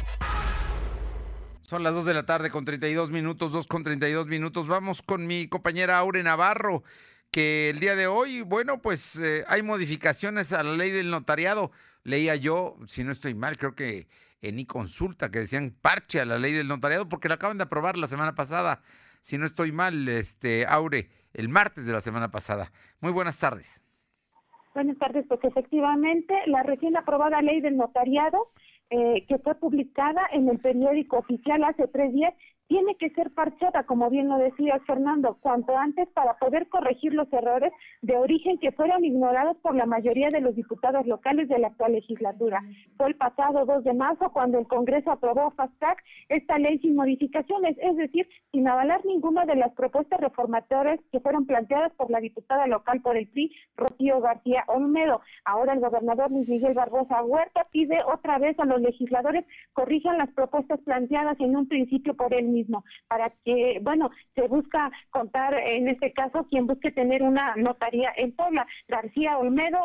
[1.62, 4.68] Son las 2 de la tarde con 32 minutos, 2 con 32 minutos.
[4.68, 6.84] Vamos con mi compañera Aure Navarro,
[7.32, 11.72] que el día de hoy, bueno, pues eh, hay modificaciones a la ley del notariado.
[12.04, 14.08] Leía yo, si no estoy mal, creo que
[14.42, 17.64] en mi consulta que decían parche a la ley del notariado porque la acaban de
[17.64, 18.82] aprobar la semana pasada.
[19.20, 22.72] Si no estoy mal, este Aure, el martes de la semana pasada.
[23.02, 23.85] Muy buenas tardes.
[24.76, 28.50] Buenas tardes, pues efectivamente la recién aprobada ley del notariado
[28.90, 32.34] eh, que fue publicada en el periódico oficial hace tres días
[32.68, 37.32] tiene que ser parchada, como bien lo decía Fernando, cuanto antes para poder corregir los
[37.32, 41.68] errores de origen que fueron ignorados por la mayoría de los diputados locales de la
[41.68, 42.62] actual legislatura.
[42.98, 46.96] Fue el pasado 2 de marzo cuando el Congreso aprobó Fast Track esta ley sin
[46.96, 52.20] modificaciones, es decir, sin avalar ninguna de las propuestas reformatorias que fueron planteadas por la
[52.20, 55.22] diputada local por el PRI, Rocío García Olmedo.
[55.44, 60.32] Ahora el gobernador Luis Miguel Barbosa Huerta pide otra vez a los legisladores corrijan las
[60.32, 65.88] propuestas planteadas en un principio por él mismo, para que, bueno, se busca contar, en
[65.88, 68.66] este caso, quien busque tener una notaría en Puebla.
[68.88, 69.80] García Olmedo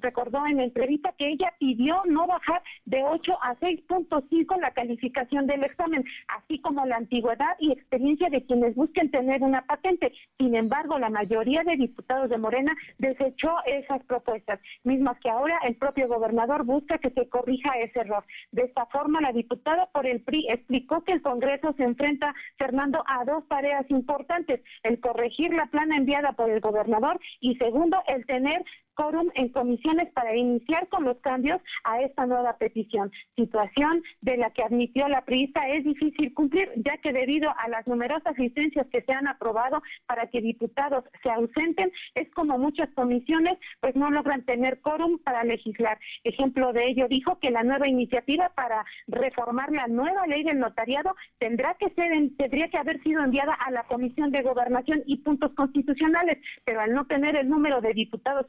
[0.00, 5.64] recordó en entrevista que ella pidió no bajar de 8 a 6.5 la calificación del
[5.64, 10.12] examen, así como la antigüedad y experiencia de quienes busquen tener una patente.
[10.38, 15.76] Sin embargo, la mayoría de diputados de Morena desechó esas propuestas, mismas que ahora el
[15.76, 18.24] propio gobernador busca que se corrija ese error.
[18.52, 23.02] De esta forma, la diputada por el PRI explicó que el Congreso se enfrenta, Fernando,
[23.06, 28.24] a dos tareas importantes, el corregir la plana enviada por el gobernador y segundo, el
[28.26, 28.64] tener
[28.98, 34.50] quórum en comisiones para iniciar con los cambios a esta nueva petición, situación de la
[34.50, 39.02] que admitió la priista es difícil cumplir, ya que debido a las numerosas licencias que
[39.02, 44.44] se han aprobado para que diputados se ausenten, es como muchas comisiones pues no logran
[44.44, 45.98] tener quórum para legislar.
[46.24, 51.14] Ejemplo de ello dijo que la nueva iniciativa para reformar la nueva ley del notariado
[51.38, 55.52] tendrá que ser tendría que haber sido enviada a la Comisión de Gobernación y Puntos
[55.54, 58.46] Constitucionales, pero al no tener el número de diputados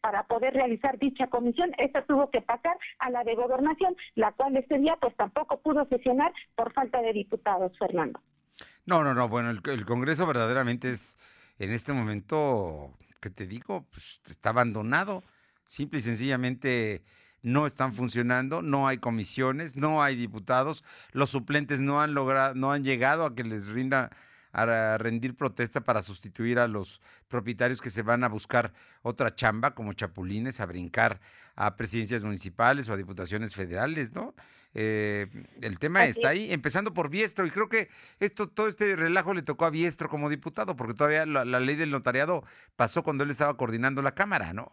[0.00, 4.56] para poder realizar dicha comisión, esta tuvo que pasar a la de Gobernación, la cual
[4.56, 8.20] este día pues tampoco pudo sesionar por falta de diputados, Fernando.
[8.84, 11.18] No, no, no, bueno, el, Congreso verdaderamente es
[11.58, 13.84] en este momento, ¿qué te digo?
[13.90, 15.24] Pues está abandonado,
[15.66, 17.02] simple y sencillamente
[17.42, 22.72] no están funcionando, no hay comisiones, no hay diputados, los suplentes no han logrado, no
[22.72, 24.10] han llegado a que les rinda
[24.52, 28.72] a rendir protesta para sustituir a los propietarios que se van a buscar
[29.02, 31.20] otra chamba como chapulines, a brincar
[31.54, 34.34] a presidencias municipales o a diputaciones federales, ¿no?
[34.78, 35.26] Eh,
[35.62, 37.88] el tema está ahí, empezando por Biestro, y creo que
[38.20, 41.90] esto, todo este relajo le tocó a Biestro como diputado, porque todavía la ley del
[41.90, 42.44] notariado
[42.76, 44.72] pasó cuando él estaba coordinando la Cámara, ¿no?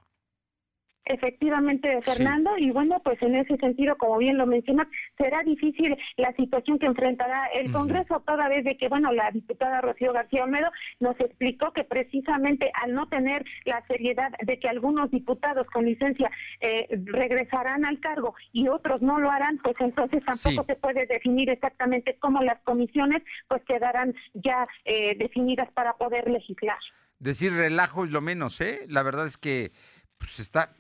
[1.06, 4.88] Efectivamente, Fernando, y bueno, pues en ese sentido, como bien lo mencionas,
[5.18, 9.82] será difícil la situación que enfrentará el Congreso, toda vez de que, bueno, la diputada
[9.82, 15.12] Rocío García Olmedo nos explicó que precisamente al no tener la seriedad de que algunos
[15.12, 16.32] diputados con licencia
[16.62, 21.50] eh, regresarán al cargo y otros no lo harán, pues entonces tampoco se puede definir
[21.50, 26.80] exactamente cómo las comisiones pues quedarán ya eh, definidas para poder legislar.
[27.20, 28.86] Decir relajo es lo menos, ¿eh?
[28.88, 29.72] La verdad es que
[30.18, 30.74] pues está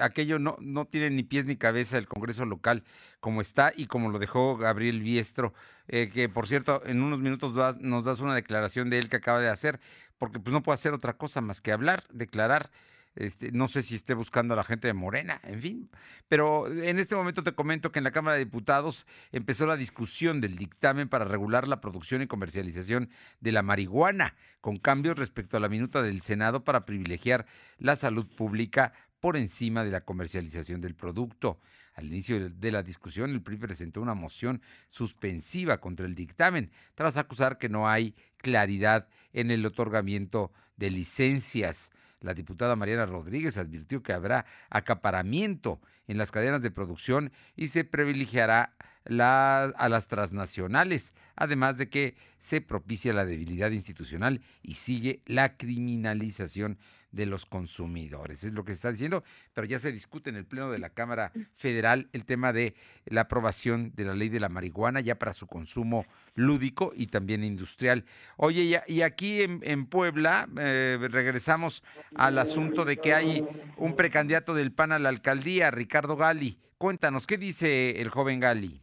[0.00, 2.84] aquello no, no tiene ni pies ni cabeza el Congreso local
[3.20, 5.54] como está y como lo dejó Gabriel Biestro,
[5.88, 9.40] eh, que por cierto, en unos minutos nos das una declaración de él que acaba
[9.40, 9.80] de hacer,
[10.18, 12.70] porque pues no puede hacer otra cosa más que hablar, declarar.
[13.14, 15.90] Este, no sé si esté buscando a la gente de Morena, en fin.
[16.28, 20.40] Pero en este momento te comento que en la Cámara de Diputados empezó la discusión
[20.40, 23.10] del dictamen para regular la producción y comercialización
[23.40, 27.44] de la marihuana, con cambios respecto a la minuta del Senado para privilegiar
[27.78, 31.60] la salud pública por encima de la comercialización del producto.
[31.94, 37.16] Al inicio de la discusión, el PRI presentó una moción suspensiva contra el dictamen, tras
[37.16, 41.92] acusar que no hay claridad en el otorgamiento de licencias.
[42.20, 47.84] La diputada Mariana Rodríguez advirtió que habrá acaparamiento en las cadenas de producción y se
[47.84, 55.56] privilegiará a las transnacionales, además de que se propicia la debilidad institucional y sigue la
[55.56, 56.78] criminalización
[57.12, 58.42] de los consumidores.
[58.42, 59.22] Es lo que se está diciendo,
[59.54, 63.22] pero ya se discute en el Pleno de la Cámara Federal el tema de la
[63.22, 68.04] aprobación de la ley de la marihuana ya para su consumo lúdico y también industrial.
[68.36, 71.82] Oye, y aquí en, Puebla eh, regresamos
[72.14, 73.46] al asunto de que hay
[73.76, 76.58] un precandidato del PAN a la alcaldía, Ricardo Gali.
[76.78, 78.81] Cuéntanos, ¿qué dice el joven Gali?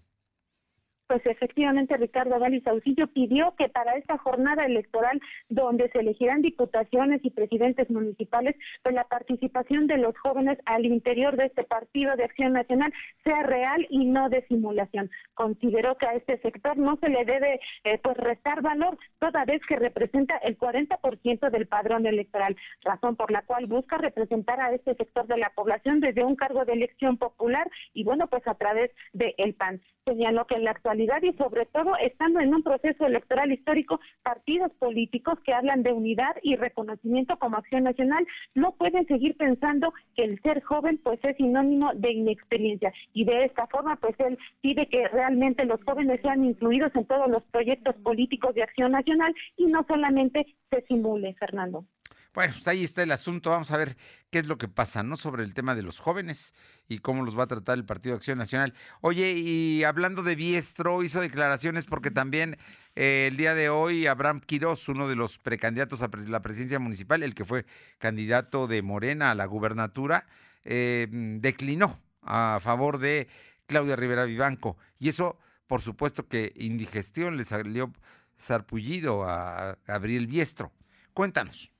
[1.10, 7.20] Pues efectivamente Ricardo Gali Saucillo pidió que para esta jornada electoral donde se elegirán diputaciones
[7.24, 12.26] y presidentes municipales, pues la participación de los jóvenes al interior de este partido de
[12.26, 12.93] acción nacional
[13.24, 15.10] sea real y no de simulación.
[15.34, 19.62] Consideró que a este sector no se le debe eh, pues restar valor toda vez
[19.68, 24.93] que representa el 40% del padrón electoral, razón por la cual busca representar a este
[24.93, 28.91] sector de la población desde un cargo de elección popular y bueno, pues a través
[29.14, 29.82] de el PAN.
[30.05, 34.72] Señaló que en la actualidad y sobre todo estando en un proceso electoral histórico, partidos
[34.74, 40.26] políticos que hablan de unidad y reconocimiento como acción nacional no pueden seguir pensando que
[40.26, 44.88] el ser joven pues es sinónimo de inexperiencia y de esta forma pues él pide
[44.88, 49.68] que realmente los jóvenes sean incluidos en todos los proyectos políticos de acción nacional y
[49.68, 51.86] no solamente se simule, Fernando.
[52.34, 53.50] Bueno, pues ahí está el asunto.
[53.50, 53.98] Vamos a ver
[54.30, 55.16] qué es lo que pasa, ¿no?
[55.16, 56.54] Sobre el tema de los jóvenes
[56.88, 58.74] y cómo los va a tratar el Partido de Acción Nacional.
[59.02, 62.58] Oye, y hablando de Biestro, hizo declaraciones porque también
[62.96, 67.24] eh, el día de hoy Abraham Quirós, uno de los precandidatos a la presidencia municipal,
[67.24, 67.66] el que fue
[67.98, 70.28] candidato de Morena a la gubernatura,
[70.66, 73.28] eh, declinó a favor de
[73.66, 74.78] Claudia Rivera Vivanco.
[75.00, 77.92] Y eso, por supuesto que indigestión le salió
[78.38, 80.72] sarpullido a Gabriel Biestro.
[81.14, 81.72] Cuéntanos.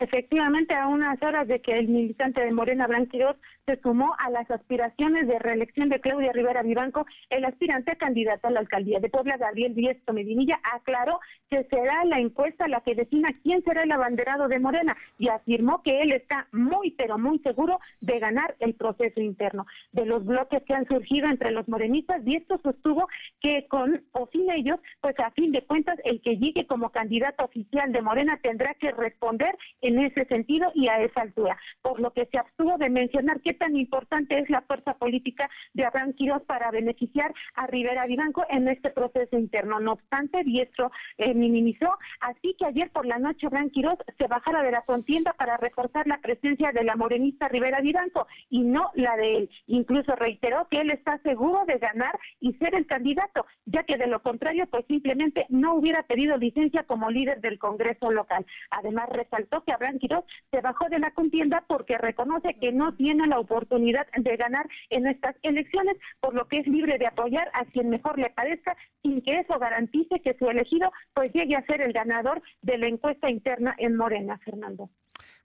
[0.00, 3.36] Efectivamente, a unas horas de que el militante de Morena Blanquiros
[3.70, 7.06] se sumó a las aspiraciones de reelección de Claudia Rivera Vivanco.
[7.28, 12.18] El aspirante candidato a la alcaldía de Puebla, Gabriel Diesto Medinilla, aclaró que será la
[12.18, 16.48] encuesta la que defina quién será el abanderado de Morena y afirmó que él está
[16.50, 19.66] muy, pero muy seguro de ganar el proceso interno.
[19.92, 23.06] De los bloques que han surgido entre los morenistas, Diesto sostuvo
[23.40, 27.44] que con o sin ellos, pues a fin de cuentas, el que llegue como candidato
[27.44, 32.12] oficial de Morena tendrá que responder en ese sentido y a esa altura, por lo
[32.12, 36.42] que se abstuvo de mencionar qué tan importante es la fuerza política de Abraham Quiroz
[36.44, 39.78] para beneficiar a Rivera Vivanco en este proceso interno.
[39.80, 44.62] No obstante, Diestro eh, minimizó, así que ayer por la noche Abraham Quiroz se bajara
[44.62, 49.14] de la contienda para reforzar la presencia de la morenista Rivera Vivanco y no la
[49.16, 49.50] de él.
[49.66, 54.06] Incluso reiteró que él está seguro de ganar y ser el candidato, ya que de
[54.06, 58.46] lo contrario, pues simplemente no hubiera pedido licencia como líder del Congreso local.
[58.70, 63.26] Además, resaltó que Abraham Quiroz se bajó de la contienda porque reconoce que no tiene
[63.26, 67.64] la oportunidad de ganar en estas elecciones, por lo que es libre de apoyar a
[67.66, 71.80] quien mejor le parezca, sin que eso garantice que su elegido pues llegue a ser
[71.80, 74.90] el ganador de la encuesta interna en Morena, Fernando.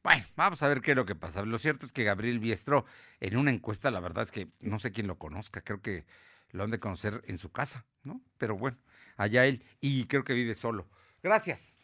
[0.03, 1.41] Bueno, vamos a ver qué es lo que pasa.
[1.43, 2.85] Lo cierto es que Gabriel Biestro,
[3.19, 6.05] en una encuesta, la verdad es que no sé quién lo conozca, creo que
[6.51, 8.21] lo han de conocer en su casa, ¿no?
[8.37, 8.77] Pero bueno,
[9.17, 10.87] allá él, y creo que vive solo.
[11.23, 11.79] Gracias.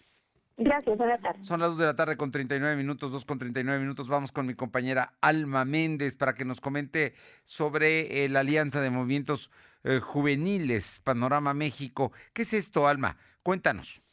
[0.64, 1.44] Gracias, buenas tardes.
[1.44, 4.08] Son las 2 de la tarde con 39 minutos, 2 con 39 minutos.
[4.08, 8.92] Vamos con mi compañera Alma Méndez para que nos comente sobre eh, la Alianza de
[8.92, 9.50] Movimientos
[9.84, 12.12] eh, Juveniles, Panorama México.
[12.34, 13.18] ¿Qué es esto, Alma?
[13.42, 14.04] Cuéntanos.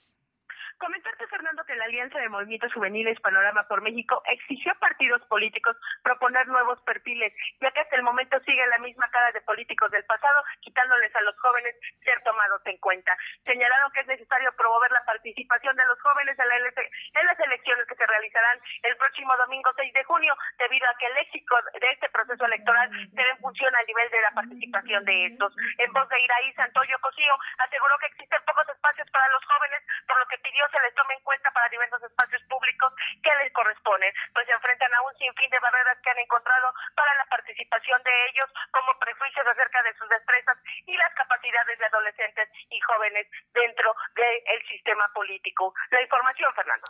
[1.88, 7.70] Alianza de Movimientos Juveniles Panorama por México exigió a partidos políticos proponer nuevos perfiles, ya
[7.70, 11.38] que hasta el momento sigue la misma cara de políticos del pasado, quitándoles a los
[11.40, 11.74] jóvenes
[12.04, 13.16] ser tomados en cuenta.
[13.44, 17.86] Señalaron que es necesario promover la participación de los jóvenes en, la en las elecciones
[17.88, 21.88] que se realizarán el próximo domingo 6 de junio, debido a que el éxito de
[21.88, 25.56] este proceso electoral debe en función al nivel de la participación de estos.
[25.78, 30.18] En voz de Iraí Santoyo Cosío, aseguró que existen pocos espacios para los jóvenes, por
[30.18, 34.12] lo que pidió se les tome en cuenta para diversos espacios públicos que les corresponden,
[34.34, 38.14] pues se enfrentan a un sinfín de barreras que han encontrado para la participación de
[38.30, 43.94] ellos, como prejuicios acerca de sus destrezas y las capacidades de adolescentes y jóvenes dentro
[44.16, 45.74] del sistema político.
[45.90, 46.86] La información, Fernando.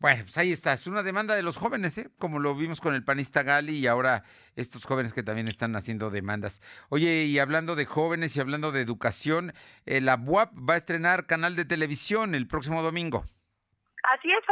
[0.00, 2.10] Bueno, pues ahí está, es una demanda de los jóvenes, ¿eh?
[2.18, 4.24] como lo vimos con el panista Gali y ahora
[4.54, 6.60] estos jóvenes que también están haciendo demandas.
[6.90, 9.54] Oye, y hablando de jóvenes y hablando de educación,
[9.86, 13.24] eh, la BUAP va a estrenar canal de televisión el próximo domingo.
[14.12, 14.43] Así es,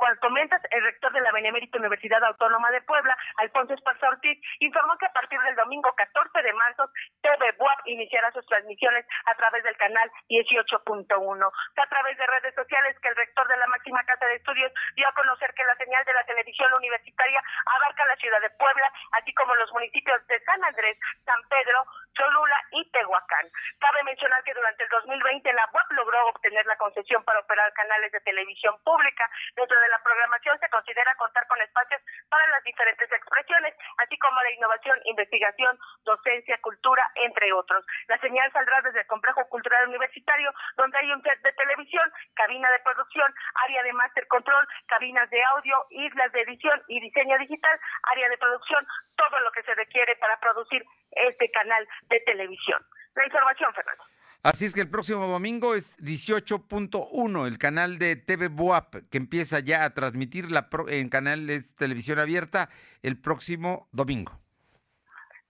[0.00, 4.96] Cual comentas, el rector de la Benemérita Universidad Autónoma de Puebla, Alfonso Esparza Ortiz, informó
[4.96, 6.88] que a partir del domingo 14 de marzo,
[7.20, 11.04] TV Buap iniciará sus transmisiones a través del canal 18.1.
[11.04, 15.06] A través de redes sociales que el rector de la máxima casa de estudios dio
[15.06, 18.90] a conocer que la señal de la televisión universitaria abarca la ciudad de Puebla,
[19.20, 20.96] así como los municipios de San Andrés,
[21.26, 21.84] San Pedro,
[22.14, 23.46] Cholula y Tehuacán.
[23.78, 28.12] Cabe mencionar que durante el 2020 la UAP logró obtener la concesión para operar canales
[28.12, 29.28] de televisión pública.
[29.54, 34.40] Dentro de la programación se considera contar con espacios para las diferentes expresiones, así como
[34.42, 37.84] la innovación, investigación, docencia, cultura, entre otros.
[38.08, 42.70] La señal saldrá desde el complejo cultural universitario, donde hay un set de televisión, cabina
[42.70, 43.34] de producción,
[43.66, 48.38] área de master control, cabinas de audio, islas de edición y diseño digital, área de
[48.38, 48.86] producción,
[49.16, 52.80] todo lo que se requiere para producir este canal de televisión.
[53.14, 54.04] La información, Fernando.
[54.42, 59.60] Así es que el próximo domingo es 18.1, el canal de TV Boap, que empieza
[59.60, 62.70] ya a transmitir la en canales televisión abierta
[63.02, 64.32] el próximo domingo.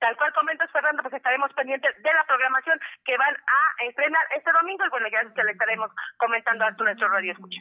[0.01, 4.51] Tal cual comentas, Fernando, pues estaremos pendientes de la programación que van a estrenar este
[4.51, 7.61] domingo y bueno, ya se le estaremos comentando a nuestro radio escucha.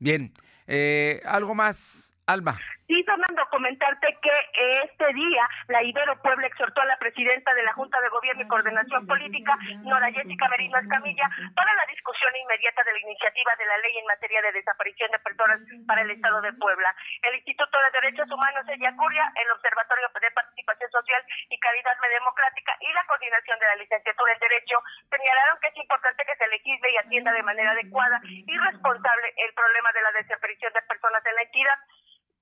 [0.00, 0.32] Bien,
[0.66, 2.58] eh, ¿algo más, Alma?
[2.86, 4.34] Sí, Fernando, comentarte que
[4.82, 8.48] este día la Ibero Puebla exhortó a la presidenta de la Junta de Gobierno y
[8.48, 9.56] Coordinación Política,
[9.86, 14.06] Nora Jessica Merino Escamilla, para la discusión inmediata de la iniciativa de la ley en
[14.06, 16.94] materia de desaparición de personas para el Estado de Puebla.
[17.22, 22.76] El Instituto de Derechos Humanos de Yacuria, el Observatorio de Participación Social y Calidad Democrática
[22.80, 26.90] y la Coordinación de la Licenciatura en Derecho señalaron que es importante que se legisle
[26.90, 31.34] y atienda de manera adecuada y responsable el problema de la desaparición de personas en
[31.36, 31.78] la entidad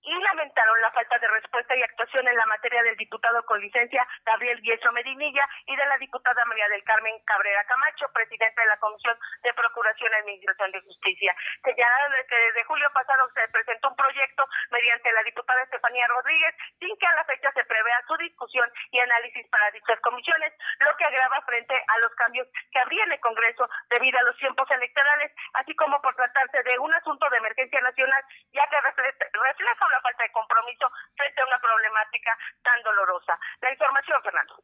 [0.02, 4.06] y lamentaron la falta de respuesta y actuación en la materia del diputado con licencia
[4.24, 8.78] Gabriel Guieso Medinilla y de la diputada María del Carmen Cabrera Camacho, presidenta de la
[8.78, 11.34] Comisión de Procuración y Administración de Justicia.
[11.62, 16.96] Señalaron que desde julio pasado se presentó un proyecto mediante la diputada Estefanía Rodríguez sin
[16.96, 21.04] que a la fecha se prevea su discusión y análisis para dichas comisiones, lo que
[21.04, 25.32] agrava frente a los cambios que habría en el Congreso debido a los tiempos electorales,
[25.54, 30.22] así como por tratarse de un asunto de emergencia nacional, ya que refleja una falta
[30.22, 30.86] de compromiso
[31.16, 33.38] frente a una problemática tan dolorosa.
[33.60, 34.54] La información, Fernando.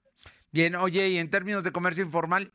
[0.53, 2.53] Bien, oye, y en términos de comercio informal,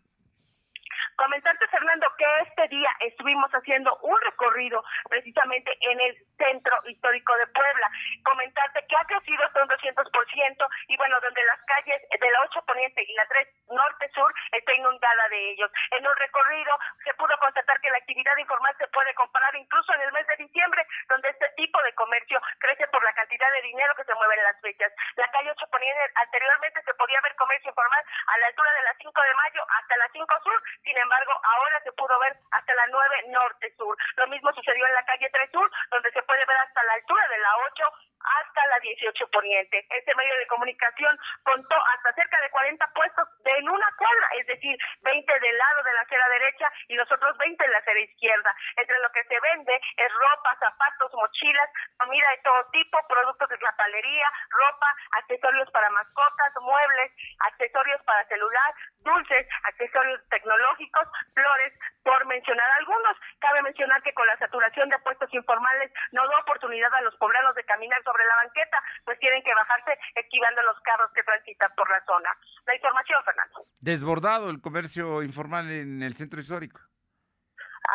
[1.21, 7.45] Comentarte, Fernando, que este día estuvimos haciendo un recorrido precisamente en el centro histórico de
[7.45, 7.91] Puebla.
[8.23, 12.65] Comentarte que ha crecido hasta un 200% y bueno, donde las calles de la 8
[12.65, 15.69] Poniente y la 3 Norte-Sur está inundada de ellos.
[15.91, 16.73] En un recorrido
[17.05, 20.37] se pudo constatar que la actividad informal se puede comparar incluso en el mes de
[20.37, 24.41] diciembre, donde este tipo de comercio crece por la cantidad de dinero que se mueve
[24.41, 24.91] en las fechas.
[25.17, 28.97] La calle 8 Poniente anteriormente se podía ver comercio informal a la altura de las
[28.97, 32.73] 5 de mayo hasta las 5 sur, sin embargo, embargo, ahora se pudo ver hasta
[32.73, 33.97] la 9 norte-sur.
[34.15, 37.27] Lo mismo sucedió en la calle 3 sur, donde se puede ver hasta la altura
[37.27, 37.83] de la 8
[38.23, 39.85] hasta la 18 poniente.
[39.89, 44.47] Este medio de comunicación contó hasta cerca de 40 puestos de en una cuadra, es
[44.47, 47.99] decir, 20 del lado de la acera derecha y los otros 20 en la acera
[47.99, 48.55] izquierda.
[48.77, 53.57] Entre lo que se vende es ropa, zapatos, mochilas, comida de todo tipo, productos de
[53.77, 62.69] palería, ropa, accesorios para mascotas, muebles, accesorios para celular, dulces, accesorios tecnológicos, flores, por mencionar
[62.79, 63.17] algunos.
[63.39, 67.55] Cabe mencionar que con la saturación de puestos informales no da oportunidad a los poblanos
[67.55, 71.89] de caminar sobre la banqueta, pues tienen que bajarse esquivando los carros que transitan por
[71.89, 72.35] la zona.
[72.65, 73.63] La información, Fernando.
[73.91, 76.79] Desbordado el comercio informal en el centro histórico.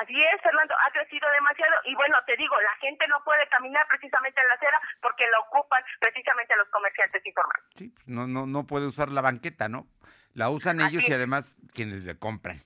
[0.02, 3.86] Así es, Fernando, ha crecido demasiado y bueno, te digo, la gente no puede caminar
[3.88, 7.64] precisamente en la acera porque la ocupan precisamente los comerciantes informales.
[7.76, 9.86] Sí, pues, no, no, no puede usar la banqueta, ¿no?
[10.34, 12.60] La usan ellos y además quienes le compran.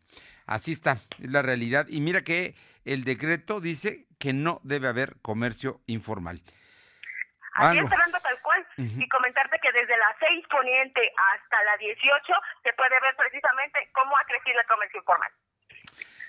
[0.46, 1.86] Así está, es la realidad.
[1.88, 6.42] Y mira que el decreto dice que no debe haber comercio informal.
[7.54, 8.18] Así es, Fernando,
[8.80, 14.16] Y comentarte que desde la 6 poniente hasta la 18 se puede ver precisamente cómo
[14.16, 15.30] ha crecido el comercio informal.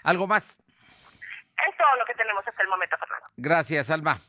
[0.03, 0.59] ¿Algo más?
[1.67, 3.27] Es todo lo que tenemos hasta el momento, Fernando.
[3.37, 4.19] Gracias, Alma.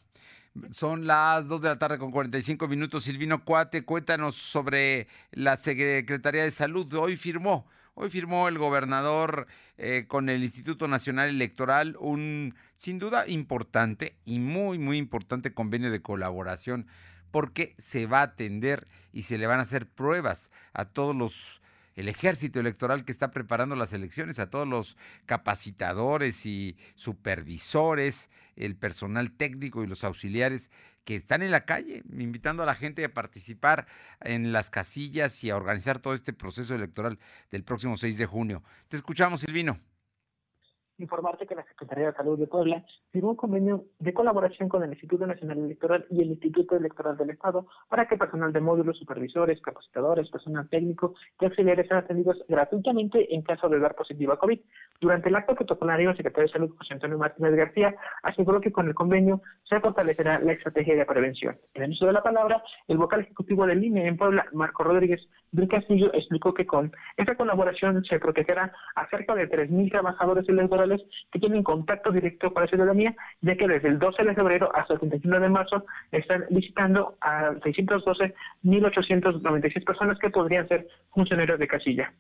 [0.71, 3.05] Son las 2 de la tarde con 45 minutos.
[3.05, 6.93] Silvino Cuate, cuéntanos sobre la Secretaría de Salud.
[6.95, 9.47] Hoy firmó, hoy firmó el gobernador
[9.79, 15.91] eh, con el Instituto Nacional Electoral un, sin duda, importante y muy, muy importante convenio
[15.91, 16.87] de colaboración
[17.33, 21.61] porque se va a atender y se le van a hacer pruebas a todos los
[21.95, 28.77] el ejército electoral que está preparando las elecciones, a todos los capacitadores y supervisores, el
[28.77, 30.71] personal técnico y los auxiliares
[31.05, 33.87] que están en la calle, invitando a la gente a participar
[34.21, 37.19] en las casillas y a organizar todo este proceso electoral
[37.51, 38.63] del próximo 6 de junio.
[38.89, 39.79] Te escuchamos, Silvino
[41.03, 44.91] informarte que la Secretaría de Salud de Puebla firmó un convenio de colaboración con el
[44.91, 49.61] Instituto Nacional Electoral y el Instituto Electoral del Estado para que personal de módulos, supervisores,
[49.61, 54.59] capacitadores, personal técnico y auxiliares sean atendidos gratuitamente en caso de dar positivo a COVID.
[55.01, 58.89] Durante el acto protocolario, el secretario de Salud, José Antonio Martínez García, aseguró que con
[58.89, 61.57] el convenio se fortalecerá la estrategia de prevención.
[61.75, 65.21] En el uso de la palabra, el vocal ejecutivo del INE en Puebla, Marco Rodríguez
[65.51, 71.03] del Castillo, explicó que con esta colaboración se protegerá a cerca de 3.000 trabajadores electorales
[71.31, 73.02] que tienen contacto directo con la ciudadanía,
[73.41, 77.53] ya que desde el 12 de febrero hasta el 31 de marzo están visitando a
[77.53, 82.13] 612.896 personas que podrían ser funcionarios de casilla.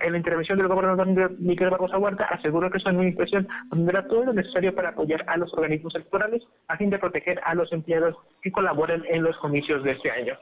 [0.00, 4.32] En la intervención del gobernador Miguel Barbosa Huerta aseguró que su administración tendrá todo lo
[4.32, 8.52] necesario para apoyar a los organismos electorales a fin de proteger a los empleados que
[8.52, 10.34] colaboren en los comicios de este año.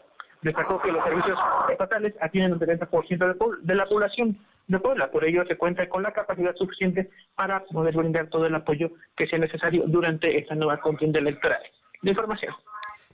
[0.42, 1.38] Destacó que los servicios
[1.70, 5.10] estatales atienden un 70% de la población de Puebla.
[5.10, 9.26] Por ello, se cuenta con la capacidad suficiente para poder brindar todo el apoyo que
[9.26, 11.62] sea necesario durante esta nueva contienda electoral.
[12.02, 12.54] De información.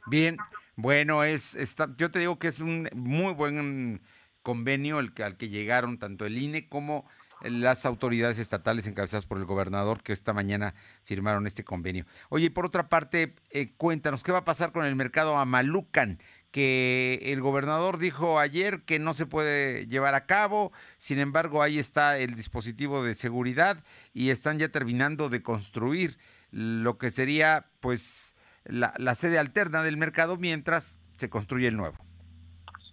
[0.07, 0.37] Bien,
[0.77, 4.01] bueno, es, yo te digo que es un muy buen
[4.43, 7.05] convenio el que, al que llegaron tanto el INE como
[7.43, 10.75] las autoridades estatales encabezadas por el gobernador que esta mañana
[11.05, 12.05] firmaron este convenio.
[12.31, 16.19] Oye, por otra parte, eh, cuéntanos, ¿qué va a pasar con el mercado Amalucan?
[16.59, 21.79] Que el gobernador dijo ayer que no se puede llevar a cabo, sin embargo ahí
[21.79, 26.19] está el dispositivo de seguridad y están ya terminando de construir
[26.51, 31.97] lo que sería pues la, sede alterna del mercado mientras se construye el nuevo.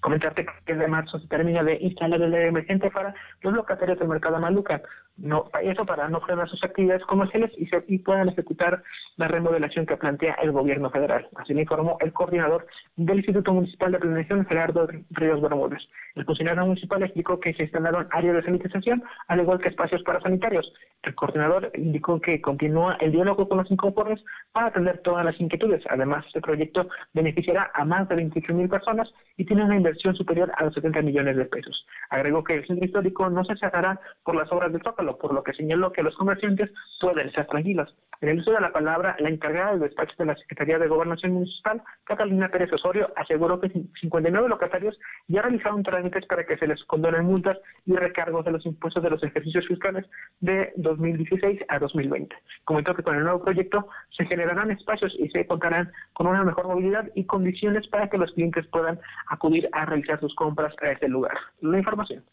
[0.01, 4.39] Comentarte que de marzo se termina de instalar el emergente para los locatarios del mercado
[4.39, 4.79] Maluca
[5.17, 8.83] no eso para no frenar sus actividades comerciales y, se, y puedan ejecutar
[9.17, 11.27] la remodelación que plantea el gobierno federal.
[11.35, 15.81] Así lo informó el coordinador del Instituto Municipal de Planeación, Gerardo Ríos Bermúdez.
[16.15, 20.21] El funcionario municipal explicó que se instalaron áreas de sanitización, al igual que espacios para
[20.21, 20.71] sanitarios.
[21.03, 25.83] El coordinador indicó que continúa el diálogo con los inconformes para atender todas las inquietudes.
[25.89, 30.51] Además, este proyecto beneficiará a más de 28 mil personas y tiene una inversión superior
[30.57, 31.85] a los 70 millones de pesos.
[32.09, 35.43] Agregó que el centro histórico no se cerrará por las obras del Zócalo, Por lo
[35.43, 37.95] que señaló que los comerciantes pueden estar tranquilos.
[38.21, 41.33] En el uso de la palabra, la encargada del despacho de la Secretaría de Gobernación
[41.33, 44.97] Municipal, Catalina Pérez Osorio, aseguró que 59 locatarios
[45.27, 49.09] ya realizaron trámites para que se les condonen multas y recargos de los impuestos de
[49.09, 50.05] los ejercicios fiscales
[50.39, 52.35] de 2016 a 2020.
[52.63, 53.87] Comentó que con el nuevo proyecto
[54.17, 58.31] se generarán espacios y se contarán con una mejor movilidad y condiciones para que los
[58.31, 61.35] clientes puedan acudir a realizar sus compras a este lugar.
[61.61, 62.23] La información.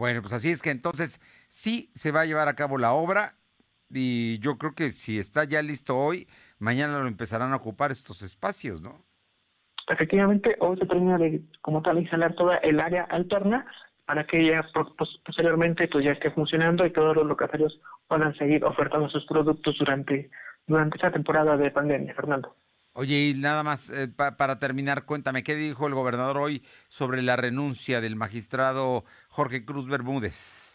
[0.00, 1.20] Bueno, pues así es que entonces
[1.50, 3.34] sí se va a llevar a cabo la obra
[3.90, 6.26] y yo creo que si está ya listo hoy,
[6.58, 9.04] mañana lo empezarán a ocupar estos espacios, ¿no?
[9.88, 13.66] Efectivamente, hoy se termina de, como tal, instalar toda el área alterna
[14.06, 17.78] para que ya pues, posteriormente pues ya esté funcionando y todos los locatarios
[18.08, 20.30] puedan seguir ofertando sus productos durante,
[20.66, 22.56] durante esta temporada de pandemia, Fernando.
[22.92, 27.36] Oye, y nada más, eh, para terminar, cuéntame, ¿qué dijo el gobernador hoy sobre la
[27.36, 30.70] renuncia del magistrado Jorge Cruz Bermúdez?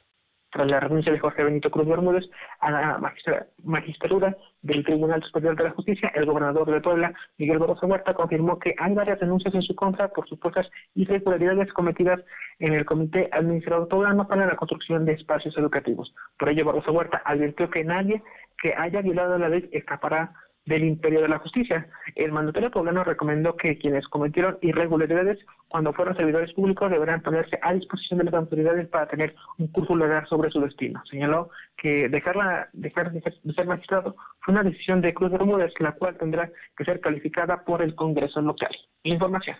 [0.56, 2.24] tras la renuncia de Jorge Benito Cruz Bermúdez
[2.62, 3.14] a la
[3.62, 8.58] magistratura del Tribunal Superior de la Justicia, el gobernador de Puebla, Miguel Barroso Huerta, confirmó
[8.58, 12.22] que hay varias denuncias en su contra por supuestas irregularidades cometidas
[12.60, 16.16] en el Comité Administrador Poblano para la construcción de espacios educativos.
[16.40, 18.24] Por ello, Barroso Huerta advirtió que nadie
[18.62, 20.32] que haya violado la ley escapará
[20.66, 21.88] del imperio de la justicia.
[22.16, 27.74] El mandatario poblano recomendó que quienes cometieron irregularidades cuando fueron servidores públicos deberán ponerse a
[27.74, 31.02] disposición de las autoridades para tener un curso legal sobre su destino.
[31.10, 36.18] Señaló que dejarla, dejar de ser magistrado fue una decisión de Cruz Bermúdez, la cual
[36.18, 38.76] tendrá que ser calificada por el Congreso local.
[39.04, 39.58] Información.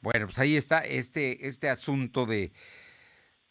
[0.00, 2.52] Bueno, pues ahí está este, este asunto de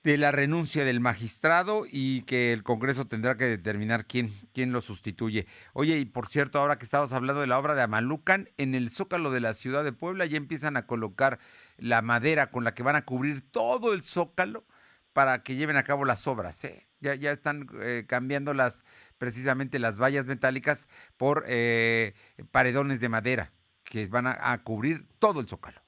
[0.05, 4.79] de la renuncia del magistrado y que el Congreso tendrá que determinar quién, quién lo
[4.79, 5.47] sustituye.
[5.73, 8.91] Oye, y por cierto, ahora que estabas hablando de la obra de Amalucan, en el
[8.91, 11.39] zócalo de la ciudad de Puebla ya empiezan a colocar
[11.77, 14.63] la madera con la que van a cubrir todo el zócalo
[15.11, 16.63] para que lleven a cabo las obras.
[16.65, 16.87] ¿eh?
[16.99, 18.83] Ya, ya están eh, cambiando las,
[19.17, 20.87] precisamente las vallas metálicas
[21.17, 22.13] por eh,
[22.51, 23.53] paredones de madera
[23.83, 25.84] que van a cubrir todo el zócalo.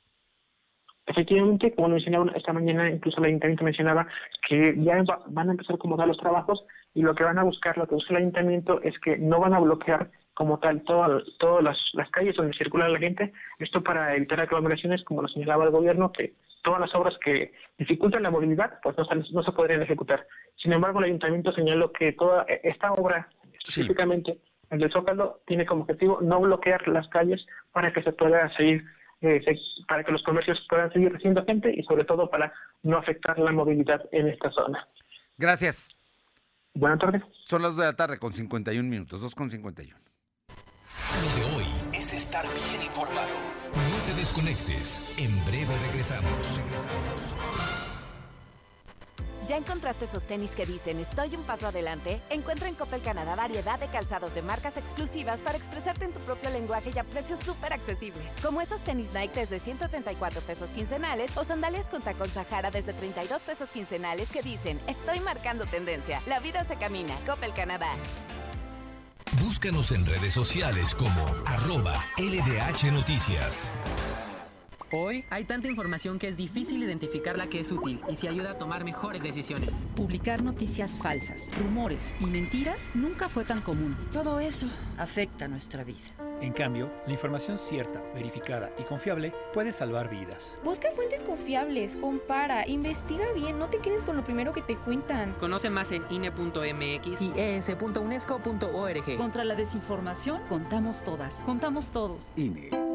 [1.18, 4.06] Efectivamente, como mencionaba esta mañana, incluso el ayuntamiento mencionaba
[4.48, 6.64] que ya van a empezar como tal los trabajos
[6.94, 9.56] y lo que van a buscar, lo que busca el ayuntamiento es que no van
[9.56, 14.42] a bloquear como tal todas todas las, calles donde circula la gente, esto para evitar
[14.42, 18.96] aglomeraciones, como lo señalaba el gobierno, que todas las obras que dificultan la movilidad, pues
[18.96, 20.28] no, no se podrían ejecutar.
[20.58, 24.38] Sin embargo, el ayuntamiento señaló que toda esta obra, específicamente
[24.70, 28.84] el del Zócalo, tiene como objetivo no bloquear las calles para que se pueda seguir
[29.22, 29.42] eh,
[29.88, 32.54] para que los comercios puedan seguir recibiendo gente y sobre todo para
[32.84, 34.88] no afectar la movilidad en esta zona.
[35.38, 35.90] Gracias.
[36.74, 37.24] Buenas tardes.
[37.46, 39.98] Son las 2 de la tarde con 51 minutos, 2 con 51.
[41.24, 43.34] Lo de hoy es estar bien informado.
[43.74, 45.02] No te desconectes.
[45.18, 46.58] En breve regresamos.
[46.58, 47.57] Regresamos.
[49.48, 52.22] ¿Ya encontraste esos tenis que dicen estoy un paso adelante?
[52.30, 56.50] Encuentra en Coppel Canadá variedad de calzados de marcas exclusivas para expresarte en tu propio
[56.50, 58.30] lenguaje y a precios súper accesibles.
[58.44, 63.42] Como esos tenis Nike desde 134 pesos quincenales o sandalias con tacón Sahara desde 32
[63.44, 66.22] pesos quincenales que dicen estoy marcando tendencia.
[66.26, 67.16] La vida se camina.
[67.26, 67.92] Coppel Canadá.
[69.40, 73.72] Búscanos en redes sociales como arroba LDH Noticias.
[74.92, 78.52] Hoy hay tanta información que es difícil identificar la que es útil y si ayuda
[78.52, 79.86] a tomar mejores decisiones.
[79.98, 83.98] Publicar noticias falsas, rumores y mentiras nunca fue tan común.
[84.14, 84.68] Todo eso
[84.98, 86.16] afecta nuestra vida.
[86.40, 90.58] En cambio, la información cierta, verificada y confiable puede salvar vidas.
[90.64, 95.34] Busca fuentes confiables, compara, investiga bien, no te quedes con lo primero que te cuentan.
[95.34, 99.18] Conoce más en INE.mx y es.unesco.org.
[99.18, 102.32] Contra la desinformación, contamos todas, contamos todos.
[102.38, 102.87] INE.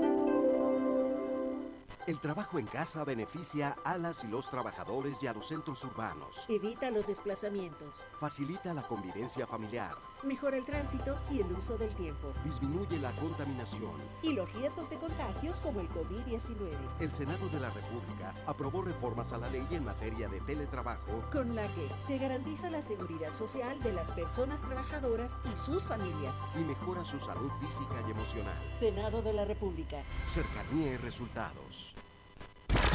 [2.04, 6.46] El trabajo en casa beneficia a las y los trabajadores y a los centros urbanos.
[6.48, 8.02] Evita los desplazamientos.
[8.18, 9.94] Facilita la convivencia familiar.
[10.22, 12.32] Mejora el tránsito y el uso del tiempo.
[12.44, 13.94] Disminuye la contaminación.
[14.22, 16.76] Y los riesgos de contagios como el COVID-19.
[17.00, 21.24] El Senado de la República aprobó reformas a la ley en materia de teletrabajo.
[21.32, 26.36] Con la que se garantiza la seguridad social de las personas trabajadoras y sus familias.
[26.54, 28.70] Y mejora su salud física y emocional.
[28.72, 29.96] Senado de la República.
[30.26, 31.94] Cercanía y resultados.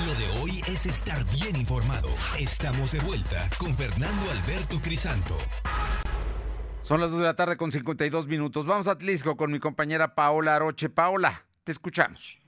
[0.06, 2.08] Lo de hoy es estar bien informado.
[2.40, 5.36] Estamos de vuelta con Fernando Alberto Crisanto.
[6.88, 8.66] Son las 2 de la tarde con 52 minutos.
[8.66, 10.88] Vamos a Atlisco con mi compañera Paola Aroche.
[10.88, 12.40] Paola, te escuchamos.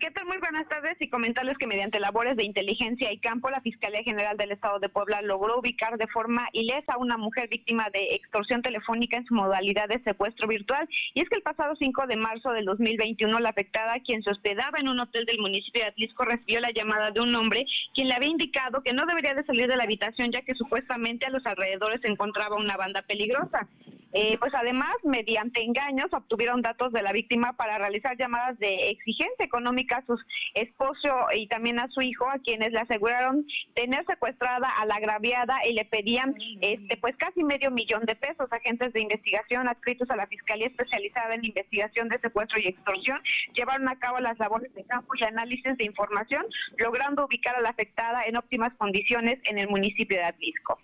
[0.00, 0.26] ¿Qué tal?
[0.26, 4.36] Muy buenas tardes y comentarles que mediante labores de inteligencia y campo, la Fiscalía General
[4.36, 8.62] del Estado de Puebla logró ubicar de forma ilesa a una mujer víctima de extorsión
[8.62, 10.88] telefónica en su modalidad de secuestro virtual.
[11.14, 14.78] Y es que el pasado 5 de marzo del 2021, la afectada, quien se hospedaba
[14.78, 18.14] en un hotel del municipio de Atlisco, recibió la llamada de un hombre quien le
[18.14, 21.44] había indicado que no debería de salir de la habitación ya que supuestamente a los
[21.44, 23.66] alrededores se encontraba una banda peligrosa.
[24.12, 29.44] Eh, pues además, mediante engaños, obtuvieron datos de la víctima para realizar llamadas de exigencia
[29.44, 30.18] económica a su
[30.54, 35.58] esposo y también a su hijo, a quienes le aseguraron tener secuestrada a la agraviada
[35.66, 38.50] y le pedían este pues casi medio millón de pesos.
[38.50, 43.20] Agentes de investigación adscritos a la Fiscalía Especializada en Investigación de Secuestro y Extorsión
[43.54, 46.44] llevaron a cabo las labores de campo y análisis de información,
[46.78, 50.78] logrando ubicar a la afectada en óptimas condiciones en el municipio de Atlisco.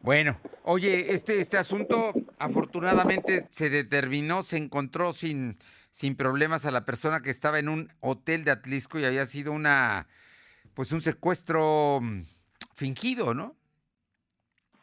[0.00, 5.58] Bueno, oye, este, este asunto afortunadamente se determinó, se encontró sin,
[5.90, 9.52] sin problemas a la persona que estaba en un hotel de Atlisco y había sido
[9.52, 10.06] una,
[10.74, 12.22] pues un secuestro mm,
[12.76, 13.57] fingido, ¿no?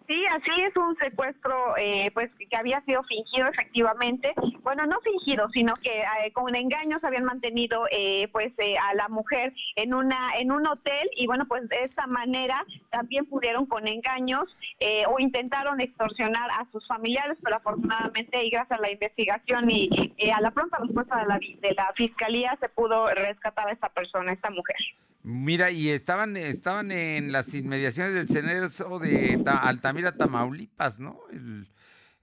[0.08, 4.34] Sí, así es un secuestro, eh, pues que había sido fingido efectivamente.
[4.62, 9.54] Bueno, no fingido, sino que eh, con engaños habían mantenido, eh, pues, a la mujer
[9.76, 14.46] en una en un hotel y bueno, pues de esta manera también pudieron con engaños
[15.08, 19.90] o intentaron extorsionar a sus familiares, pero afortunadamente y gracias a la investigación y
[20.30, 24.32] a la pronta respuesta de la de la fiscalía se pudo rescatar a esta persona,
[24.32, 24.78] a esta mujer.
[25.28, 31.20] Mira, y estaban, estaban en las inmediaciones del Cenezo de Altamira, Tamaulipas, ¿no?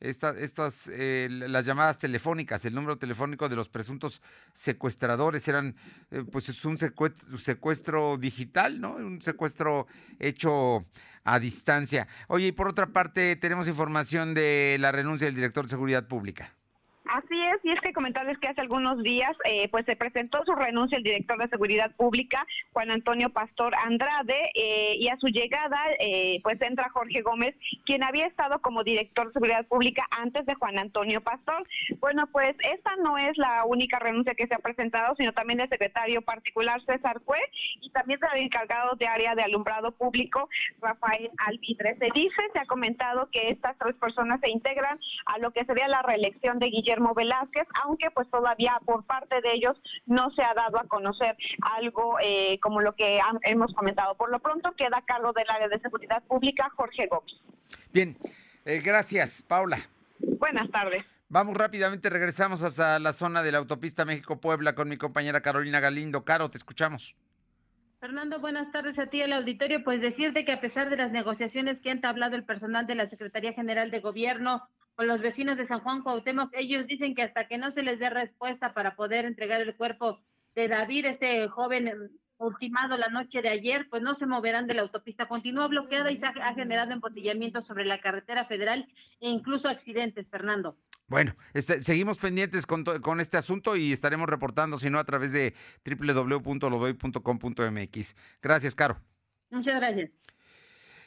[0.03, 4.21] estas, eh, las llamadas telefónicas, el número telefónico de los presuntos
[4.53, 5.77] secuestradores eran,
[6.11, 8.95] eh, pues es un secuestro, secuestro, digital, ¿no?
[8.95, 9.87] Un secuestro
[10.19, 10.87] hecho
[11.25, 12.09] a distancia.
[12.27, 16.53] Oye, y por otra parte, tenemos información de la renuncia del director de Seguridad Pública.
[17.05, 20.55] Así es, y es que comentarles que hace algunos días eh, pues se presentó su
[20.55, 25.79] renuncia el director de Seguridad Pública, Juan Antonio Pastor Andrade, eh, y a su llegada
[25.99, 30.55] eh, pues entra Jorge Gómez, quien había estado como director de Seguridad Pública antes de
[30.55, 31.67] Juan Antonio Pastor.
[31.99, 35.69] Bueno, pues esta no es la única renuncia que se ha presentado, sino también el
[35.69, 37.41] secretario particular César Cue
[37.81, 40.49] y también del encargado de área de alumbrado público,
[40.81, 41.97] Rafael Alvidre.
[41.99, 45.89] Se dice, se ha comentado que estas tres personas se integran a lo que sería
[45.89, 50.43] la reelección de Guillermo Guillermo Velázquez, aunque pues todavía por parte de ellos no se
[50.43, 51.37] ha dado a conocer
[51.77, 54.15] algo eh, como lo que hemos comentado.
[54.17, 57.33] Por lo pronto queda a cargo del área de seguridad pública Jorge Gómez.
[57.93, 58.17] Bien,
[58.67, 59.79] eh, gracias Paula.
[60.19, 61.05] Buenas tardes.
[61.29, 66.25] Vamos rápidamente, regresamos hasta la zona de la autopista México-Puebla con mi compañera Carolina Galindo.
[66.25, 67.17] Caro, te escuchamos.
[68.01, 69.83] Fernando, buenas tardes a ti, al auditorio.
[69.83, 73.09] Pues decirte que a pesar de las negociaciones que han tablado el personal de la
[73.09, 76.51] Secretaría General de Gobierno con los vecinos de San Juan Cuauhtémoc.
[76.55, 80.21] Ellos dicen que hasta que no se les dé respuesta para poder entregar el cuerpo
[80.55, 84.75] de David, este joven em, ultimado la noche de ayer, pues no se moverán de
[84.75, 85.29] la autopista.
[85.29, 88.89] Continúa bloqueada y se ha, generado embotellamiento sobre la carretera federal
[89.21, 90.77] e incluso accidentes, Fernando.
[91.07, 95.31] Bueno, este, seguimos pendientes con, con, este asunto y estaremos reportando, si no, a través
[95.33, 98.17] de www.lodoy.com.mx.
[98.41, 98.99] Gracias, Caro.
[99.51, 100.11] Muchas gracias.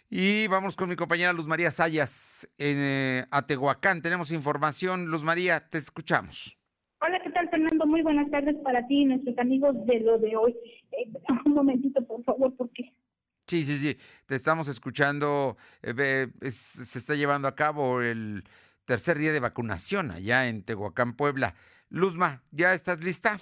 [0.09, 4.01] Y vamos con mi compañera Luz María Sayas en eh, Atehuacán.
[4.01, 5.07] Tenemos información.
[5.07, 6.57] Luz María, te escuchamos.
[7.01, 7.87] Hola, ¿qué tal, Fernando?
[7.87, 10.55] Muy buenas tardes para ti y nuestros amigos de lo de hoy.
[10.91, 11.11] Eh,
[11.45, 12.93] un momentito, por favor, porque...
[13.47, 15.57] Sí, sí, sí, te estamos escuchando.
[15.81, 18.43] Eh, se está llevando a cabo el
[18.85, 21.55] tercer día de vacunación allá en Tehuacán, Puebla.
[21.89, 23.39] Luzma, ¿ya estás lista?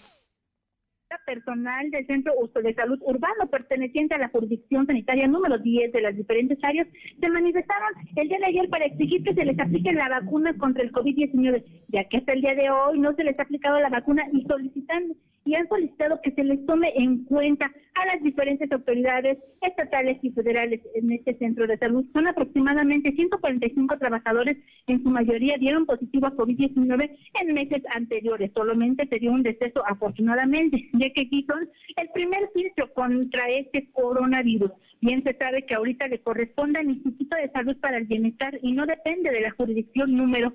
[1.26, 6.16] Personal del Centro de Salud Urbano perteneciente a la jurisdicción sanitaria número 10 de las
[6.16, 6.88] diferentes áreas
[7.20, 10.84] se manifestaron el día de ayer para exigir que se les aplique la vacuna contra
[10.84, 13.90] el COVID-19, ya que hasta el día de hoy no se les ha aplicado la
[13.90, 15.14] vacuna y solicitan
[15.46, 20.32] y han solicitado que se les tome en cuenta a las diferentes autoridades estatales y
[20.32, 22.06] federales en este centro de salud.
[22.14, 28.52] Son aproximadamente 145 trabajadores, en su mayoría dieron positivo a COVID-19 en meses anteriores.
[28.54, 33.90] Solamente se dio un deceso afortunadamente, ya que aquí son el primer filtro contra este
[33.92, 34.72] coronavirus.
[35.02, 38.72] Bien se sabe que ahorita le corresponde al Instituto de Salud para el Bienestar y
[38.72, 40.54] no depende de la jurisdicción número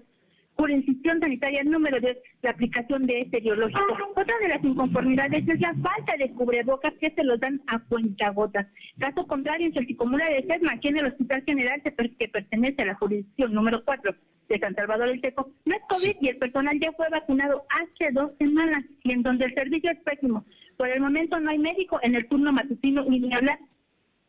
[0.59, 3.81] jurisdicción sanitaria número 10, la aplicación de este biológico.
[4.17, 8.67] Otra de las inconformidades es la falta de cubrebocas que se los dan a cuentagotas.
[8.99, 12.95] Caso contrario, en Comuna de Sesma, aquí en el Hospital General que pertenece a la
[12.97, 14.13] jurisdicción número 4
[14.49, 18.11] de San Salvador del Teco, no es COVID y el personal ya fue vacunado hace
[18.11, 20.45] dos semanas y en donde el servicio es pésimo.
[20.77, 23.61] Por el momento no hay médico en el turno matutino ni hablar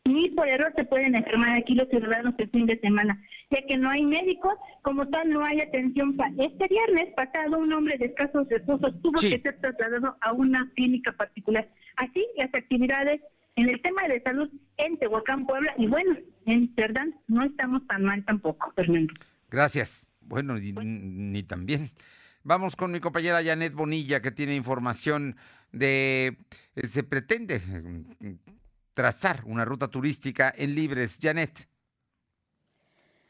[0.04, 3.20] ni por error se pueden enfermar aquí los ciudadanos el fin de semana,
[3.50, 6.16] ya que no hay médicos, como tal no hay atención.
[6.38, 11.12] Este viernes pasado un hombre de escasos recursos tuvo que ser trasladado a una clínica
[11.12, 11.68] particular.
[11.96, 13.20] Así las actividades
[13.56, 18.04] en el tema de salud en Tehuacán, Puebla, y bueno, en verdad no estamos tan
[18.04, 19.12] mal tampoco, Fernando.
[19.50, 20.08] Gracias.
[20.20, 21.90] Bueno, ni, ni tan bien.
[22.42, 25.36] Vamos con mi compañera Janet Bonilla, que tiene información
[25.72, 26.38] de...
[26.74, 27.60] Eh, se pretende
[29.00, 31.18] trazar una ruta turística en Libres.
[31.22, 31.66] Janet.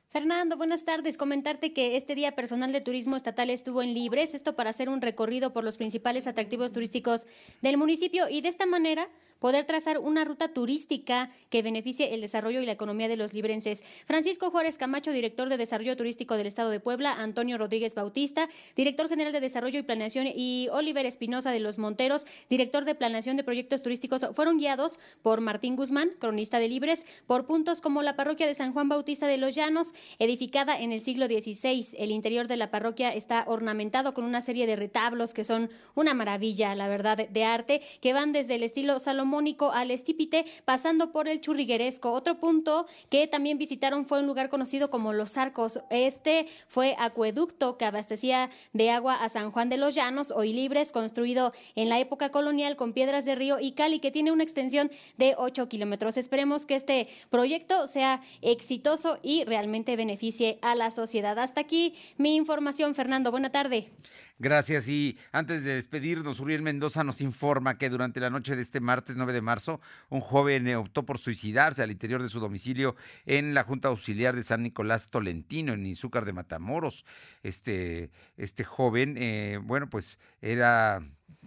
[0.08, 1.16] Fernando, buenas tardes.
[1.16, 5.00] Comentarte que este día personal de turismo estatal estuvo en Libres, esto para hacer un
[5.00, 7.28] recorrido por los principales atractivos turísticos
[7.62, 9.08] del municipio y de esta manera
[9.40, 13.82] poder trazar una ruta turística que beneficie el desarrollo y la economía de los librenses.
[14.04, 19.08] Francisco Juárez Camacho, director de Desarrollo Turístico del Estado de Puebla, Antonio Rodríguez Bautista, director
[19.08, 23.44] general de Desarrollo y Planeación, y Oliver Espinosa de los Monteros, director de Planeación de
[23.44, 28.46] Proyectos Turísticos, fueron guiados por Martín Guzmán, cronista de Libres, por puntos como la parroquia
[28.46, 31.96] de San Juan Bautista de los Llanos, edificada en el siglo XVI.
[31.96, 36.12] El interior de la parroquia está ornamentado con una serie de retablos que son una
[36.12, 41.12] maravilla, la verdad, de arte, que van desde el estilo Salomón Mónico al Estípite, pasando
[41.12, 42.12] por el Churrigueresco.
[42.12, 45.80] Otro punto que también visitaron fue un lugar conocido como Los Arcos.
[45.88, 50.92] Este fue acueducto que abastecía de agua a San Juan de los Llanos, hoy libres,
[50.92, 54.42] construido en la época colonial con piedras de río y cal y que tiene una
[54.42, 56.16] extensión de 8 kilómetros.
[56.16, 61.38] Esperemos que este proyecto sea exitoso y realmente beneficie a la sociedad.
[61.38, 63.30] Hasta aquí mi información, Fernando.
[63.30, 63.90] Buena tarde.
[64.38, 64.88] Gracias.
[64.88, 69.14] Y antes de despedirnos, Uriel Mendoza nos informa que durante la noche de este martes
[69.20, 72.96] 9 de marzo, un joven optó por suicidarse al interior de su domicilio
[73.26, 77.04] en la Junta Auxiliar de San Nicolás Tolentino, en Izúcar de Matamoros.
[77.42, 81.00] Este, este joven, eh, bueno, pues era,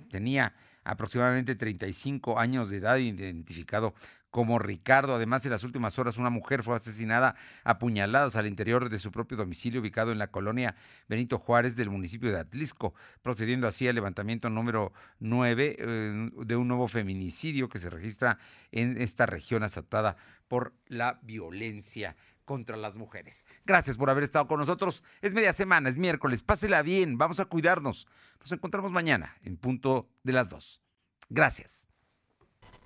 [0.10, 0.54] tenía
[0.84, 3.94] aproximadamente 35 años de edad, identificado
[4.34, 5.14] como Ricardo.
[5.14, 9.12] Además, en las últimas horas una mujer fue asesinada a puñaladas al interior de su
[9.12, 10.76] propio domicilio ubicado en la colonia
[11.08, 16.68] Benito Juárez del municipio de Atlisco, procediendo así al levantamiento número 9 eh, de un
[16.68, 18.40] nuevo feminicidio que se registra
[18.72, 20.18] en esta región asaltada
[20.48, 23.46] por la violencia contra las mujeres.
[23.66, 25.04] Gracias por haber estado con nosotros.
[25.22, 26.42] Es media semana, es miércoles.
[26.42, 28.08] Pásela bien, vamos a cuidarnos.
[28.40, 30.82] Nos encontramos mañana en punto de las dos.
[31.30, 31.93] Gracias.